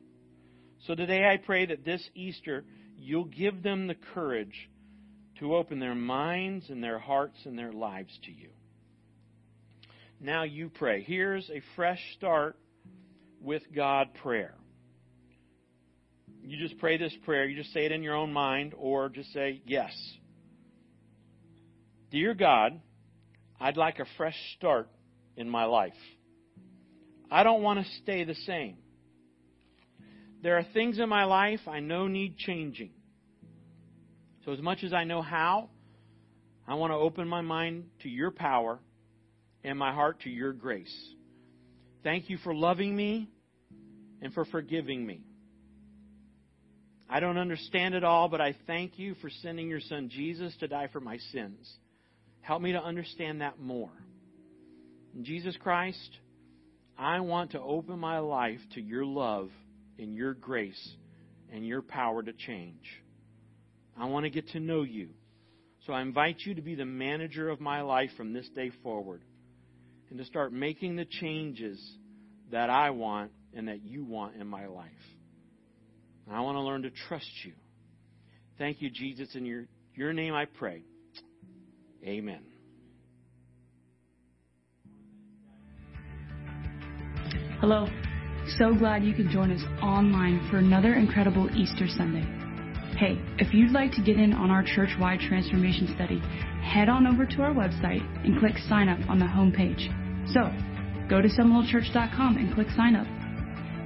So 0.87 0.95
today 0.95 1.27
I 1.27 1.37
pray 1.37 1.65
that 1.65 1.83
this 1.83 2.07
Easter 2.15 2.63
you'll 2.97 3.25
give 3.25 3.61
them 3.61 3.87
the 3.87 3.95
courage 4.13 4.69
to 5.39 5.55
open 5.55 5.79
their 5.79 5.95
minds 5.95 6.69
and 6.69 6.83
their 6.83 6.99
hearts 6.99 7.37
and 7.45 7.57
their 7.57 7.73
lives 7.73 8.17
to 8.23 8.31
you. 8.31 8.49
Now 10.19 10.43
you 10.43 10.69
pray. 10.69 11.03
Here's 11.03 11.49
a 11.49 11.61
fresh 11.75 11.99
start 12.17 12.57
with 13.41 13.63
God 13.75 14.09
prayer. 14.21 14.55
You 16.43 16.57
just 16.57 16.79
pray 16.79 16.97
this 16.97 17.13
prayer. 17.23 17.45
You 17.45 17.55
just 17.55 17.73
say 17.73 17.85
it 17.85 17.91
in 17.91 18.03
your 18.03 18.15
own 18.15 18.31
mind 18.31 18.73
or 18.77 19.09
just 19.09 19.33
say, 19.33 19.61
Yes. 19.65 19.91
Dear 22.11 22.33
God, 22.33 22.79
I'd 23.59 23.77
like 23.77 23.99
a 23.99 24.05
fresh 24.15 24.37
start 24.57 24.89
in 25.35 25.49
my 25.49 25.65
life. 25.65 25.93
I 27.31 27.43
don't 27.43 27.61
want 27.61 27.79
to 27.79 27.91
stay 28.03 28.23
the 28.23 28.35
same. 28.35 28.77
There 30.41 30.57
are 30.57 30.65
things 30.73 30.99
in 30.99 31.09
my 31.09 31.23
life 31.23 31.61
I 31.67 31.79
know 31.79 32.07
need 32.07 32.37
changing. 32.37 32.91
So, 34.45 34.51
as 34.51 34.61
much 34.61 34.83
as 34.83 34.93
I 34.93 35.03
know 35.03 35.23
how, 35.23 35.69
I 36.67 36.75
want 36.75 36.91
to 36.91 36.97
open 36.97 37.27
my 37.27 37.41
mind 37.41 37.85
to 38.03 38.09
your 38.09 38.29
power 38.29 38.79
and 39.65 39.79
my 39.79 39.91
heart 39.91 40.21
to 40.21 40.29
your 40.29 40.53
grace. 40.53 40.95
Thank 42.03 42.29
you 42.29 42.37
for 42.37 42.53
loving 42.53 42.95
me 42.95 43.27
and 44.21 44.33
for 44.33 44.45
forgiving 44.45 45.05
me. 45.05 45.21
I 47.09 47.19
don't 47.19 47.37
understand 47.37 47.95
it 47.95 48.03
all, 48.03 48.29
but 48.29 48.41
I 48.41 48.55
thank 48.67 48.99
you 48.99 49.15
for 49.15 49.29
sending 49.41 49.67
your 49.67 49.79
son 49.79 50.09
Jesus 50.09 50.55
to 50.59 50.67
die 50.67 50.87
for 50.91 50.99
my 50.99 51.17
sins. 51.31 51.71
Help 52.41 52.61
me 52.61 52.73
to 52.73 52.81
understand 52.81 53.41
that 53.41 53.59
more. 53.59 53.91
In 55.15 55.25
Jesus 55.25 55.57
Christ, 55.57 56.17
I 56.97 57.19
want 57.21 57.51
to 57.51 57.61
open 57.61 57.99
my 57.99 58.19
life 58.19 58.59
to 58.75 58.81
your 58.81 59.05
love 59.05 59.49
and 59.97 60.13
your 60.13 60.35
grace 60.35 60.95
and 61.51 61.65
your 61.65 61.81
power 61.81 62.21
to 62.21 62.33
change. 62.33 62.85
I 63.97 64.05
want 64.05 64.25
to 64.25 64.29
get 64.29 64.49
to 64.49 64.59
know 64.59 64.83
you. 64.83 65.09
So 65.87 65.93
I 65.93 66.01
invite 66.01 66.37
you 66.39 66.55
to 66.55 66.61
be 66.61 66.75
the 66.75 66.85
manager 66.85 67.49
of 67.49 67.59
my 67.59 67.81
life 67.81 68.09
from 68.17 68.33
this 68.33 68.47
day 68.55 68.71
forward. 68.83 69.23
And 70.09 70.19
to 70.19 70.25
start 70.25 70.53
making 70.53 70.95
the 70.95 71.05
changes 71.05 71.79
that 72.51 72.69
I 72.69 72.91
want 72.91 73.31
and 73.53 73.67
that 73.67 73.83
you 73.83 74.03
want 74.03 74.35
in 74.35 74.47
my 74.47 74.67
life. 74.67 74.91
I 76.31 76.41
want 76.41 76.55
to 76.55 76.61
learn 76.61 76.83
to 76.83 76.89
trust 76.89 77.29
you. 77.43 77.53
Thank 78.57 78.81
you, 78.81 78.89
Jesus. 78.89 79.35
In 79.35 79.45
your, 79.45 79.65
your 79.93 80.13
name 80.13 80.33
I 80.33 80.45
pray. 80.45 80.83
Amen. 82.03 82.41
Hello. 87.59 87.87
So 88.59 88.73
glad 88.75 89.03
you 89.03 89.13
could 89.13 89.29
join 89.29 89.51
us 89.51 89.63
online 89.81 90.47
for 90.49 90.57
another 90.57 90.93
incredible 90.93 91.49
Easter 91.55 91.87
Sunday. 91.87 92.34
Hey, 92.97 93.19
if 93.39 93.53
you'd 93.53 93.71
like 93.71 93.91
to 93.93 94.01
get 94.01 94.17
in 94.17 94.31
on 94.31 94.49
our 94.49 94.63
church 94.63 94.91
wide 94.97 95.19
transformation 95.19 95.93
study, 95.95 96.19
head 96.63 96.87
on 96.87 97.05
over 97.05 97.25
to 97.25 97.41
our 97.41 97.53
website 97.53 98.01
and 98.23 98.39
click 98.39 98.57
sign 98.69 98.87
up 98.87 98.99
on 99.09 99.19
the 99.19 99.27
home 99.27 99.51
page. 99.51 99.89
So, 100.31 100.49
go 101.09 101.21
to 101.21 101.27
seminolechurch.com 101.27 102.37
and 102.37 102.55
click 102.55 102.67
sign 102.75 102.95
up. 102.95 103.05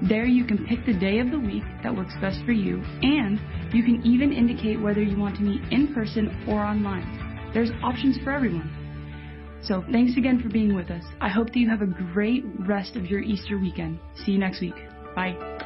There 0.07 0.25
you 0.25 0.45
can 0.45 0.63
pick 0.67 0.85
the 0.85 0.93
day 0.93 1.19
of 1.19 1.31
the 1.31 1.39
week 1.39 1.63
that 1.81 1.95
works 1.95 2.13
best 2.21 2.45
for 2.45 2.51
you, 2.51 2.83
and 3.01 3.39
you 3.73 3.83
can 3.83 4.01
even 4.05 4.31
indicate 4.31 4.79
whether 4.79 5.01
you 5.01 5.17
want 5.17 5.37
to 5.37 5.41
meet 5.41 5.61
in 5.71 5.93
person 5.93 6.45
or 6.47 6.63
online. 6.63 7.51
There's 7.51 7.71
options 7.83 8.17
for 8.23 8.31
everyone. 8.31 8.69
So 9.63 9.83
thanks 9.91 10.17
again 10.17 10.39
for 10.39 10.49
being 10.49 10.75
with 10.75 10.91
us. 10.91 11.03
I 11.19 11.29
hope 11.29 11.47
that 11.47 11.57
you 11.57 11.67
have 11.69 11.81
a 11.81 11.87
great 12.13 12.45
rest 12.59 12.95
of 12.95 13.07
your 13.07 13.21
Easter 13.21 13.57
weekend. 13.57 13.99
See 14.23 14.33
you 14.33 14.37
next 14.37 14.61
week. 14.61 14.75
Bye. 15.15 15.58